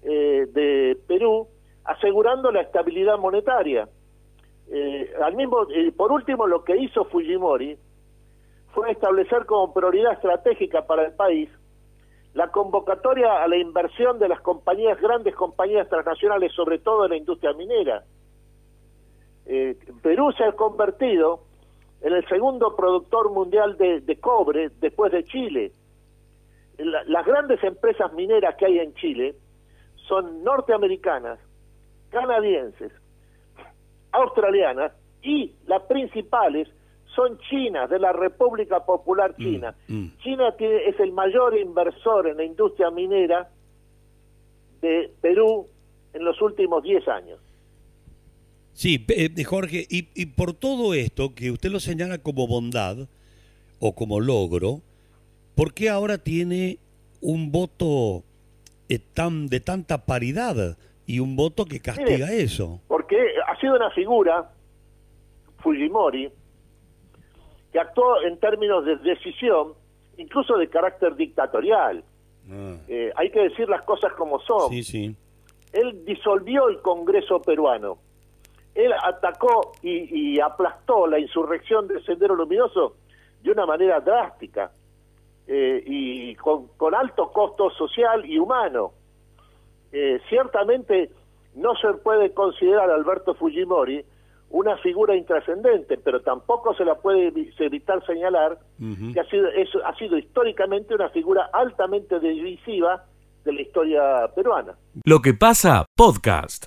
eh, 0.02 0.46
de 0.52 0.98
Perú, 1.06 1.46
asegurando 1.84 2.50
la 2.50 2.62
estabilidad 2.62 3.18
monetaria. 3.18 3.88
Eh, 4.70 5.12
al 5.22 5.34
mismo, 5.36 5.66
por 5.96 6.12
último, 6.12 6.46
lo 6.46 6.64
que 6.64 6.76
hizo 6.76 7.04
Fujimori 7.04 7.76
fue 8.74 8.90
establecer 8.90 9.46
como 9.46 9.72
prioridad 9.72 10.14
estratégica 10.14 10.86
para 10.86 11.06
el 11.06 11.12
país 11.12 11.48
la 12.34 12.48
convocatoria 12.48 13.42
a 13.42 13.48
la 13.48 13.56
inversión 13.56 14.18
de 14.18 14.28
las 14.28 14.40
compañías, 14.40 15.00
grandes 15.00 15.34
compañías 15.34 15.88
transnacionales, 15.88 16.52
sobre 16.52 16.78
todo 16.78 17.04
en 17.04 17.10
la 17.10 17.16
industria 17.16 17.52
minera. 17.52 18.04
Eh, 19.46 19.76
Perú 20.02 20.32
se 20.32 20.44
ha 20.44 20.52
convertido 20.52 21.40
en 22.00 22.14
el 22.14 22.26
segundo 22.28 22.74
productor 22.74 23.30
mundial 23.30 23.76
de, 23.76 24.18
cobre 24.20 24.70
después 24.80 25.12
de 25.12 25.24
Chile. 25.24 25.72
las 26.78 27.26
grandes 27.26 27.62
empresas 27.62 28.12
mineras 28.14 28.56
que 28.56 28.66
hay 28.66 28.78
en 28.78 28.94
Chile 28.94 29.34
son 30.08 30.42
norteamericanas, 30.42 31.38
canadienses, 32.10 32.92
australianas 34.10 34.92
y 35.22 35.54
las 35.66 35.82
principales 35.82 36.68
son 37.14 37.38
chinas, 37.50 37.88
de 37.90 37.98
la 37.98 38.12
República 38.12 38.84
Popular 38.84 39.34
mm, 39.36 39.42
China. 39.42 39.74
Mm. 39.88 40.06
China 40.22 40.56
tiene, 40.56 40.88
es 40.88 40.98
el 41.00 41.12
mayor 41.12 41.56
inversor 41.58 42.28
en 42.28 42.36
la 42.36 42.44
industria 42.44 42.90
minera 42.90 43.50
de 44.80 45.12
Perú 45.20 45.68
en 46.12 46.24
los 46.24 46.40
últimos 46.42 46.82
10 46.82 47.08
años. 47.08 47.38
Sí, 48.72 49.04
eh, 49.08 49.44
Jorge, 49.44 49.86
y, 49.88 50.08
y, 50.14 50.26
por 50.26 50.54
todo 50.54 50.94
esto 50.94 51.34
que 51.34 51.50
usted 51.50 51.70
lo 51.70 51.78
señala 51.78 52.18
como 52.18 52.46
bondad 52.46 52.96
o 53.80 53.94
como 53.94 54.18
logro, 54.18 54.80
¿por 55.54 55.74
qué 55.74 55.90
ahora 55.90 56.18
tiene 56.18 56.78
un 57.20 57.52
voto 57.52 58.24
eh, 58.88 58.98
tan, 58.98 59.48
de 59.48 59.60
tanta 59.60 60.06
paridad 60.06 60.78
y 61.06 61.20
un 61.20 61.36
voto 61.36 61.66
que 61.66 61.80
castiga 61.80 62.32
eso? 62.32 62.80
Porque 62.88 63.16
ha 63.46 63.60
sido 63.60 63.76
una 63.76 63.90
figura, 63.90 64.50
Fujimori, 65.58 66.30
que 67.72 67.80
actuó 67.80 68.20
en 68.22 68.38
términos 68.38 68.84
de 68.84 68.96
decisión, 68.96 69.72
incluso 70.18 70.56
de 70.58 70.68
carácter 70.68 71.16
dictatorial. 71.16 72.04
Ah. 72.50 72.76
Eh, 72.86 73.12
hay 73.16 73.30
que 73.30 73.40
decir 73.40 73.68
las 73.68 73.82
cosas 73.82 74.12
como 74.12 74.40
son. 74.40 74.70
Sí, 74.70 74.82
sí. 74.82 75.16
Él 75.72 76.04
disolvió 76.04 76.68
el 76.68 76.80
Congreso 76.82 77.40
peruano. 77.40 77.98
Él 78.74 78.92
atacó 78.92 79.72
y, 79.82 80.38
aplastó 80.40 81.06
la 81.06 81.18
insurrección 81.18 81.88
del 81.88 82.04
Sendero 82.04 82.34
Luminoso 82.34 82.96
de 83.42 83.50
una 83.50 83.66
manera 83.66 84.00
drástica 84.00 84.72
eh, 85.46 85.82
y 85.84 86.34
con, 86.36 86.68
alto 86.94 87.30
costo 87.32 87.70
social 87.70 88.24
y 88.24 88.38
humano. 88.38 88.92
Eh, 89.92 90.20
ciertamente 90.28 91.10
no 91.54 91.74
se 91.76 91.92
puede 91.94 92.32
considerar 92.32 92.90
a 92.90 92.94
Alberto 92.94 93.34
Fujimori 93.34 94.02
una 94.52 94.76
figura 94.78 95.16
intrascendente, 95.16 95.98
pero 95.98 96.20
tampoco 96.20 96.74
se 96.74 96.84
la 96.84 96.94
puede 96.94 97.32
evitar 97.58 98.04
señalar 98.06 98.58
que 99.12 99.18
ha 99.18 99.24
sido, 99.24 99.48
eso, 99.48 99.78
ha 99.84 99.96
sido 99.96 100.18
históricamente 100.18 100.94
una 100.94 101.08
figura 101.08 101.48
altamente 101.52 102.20
divisiva 102.20 103.04
de 103.44 103.52
la 103.52 103.62
historia 103.62 104.02
peruana. 104.34 104.74
Lo 105.04 105.20
que 105.20 105.34
pasa, 105.34 105.86
podcast. 105.96 106.66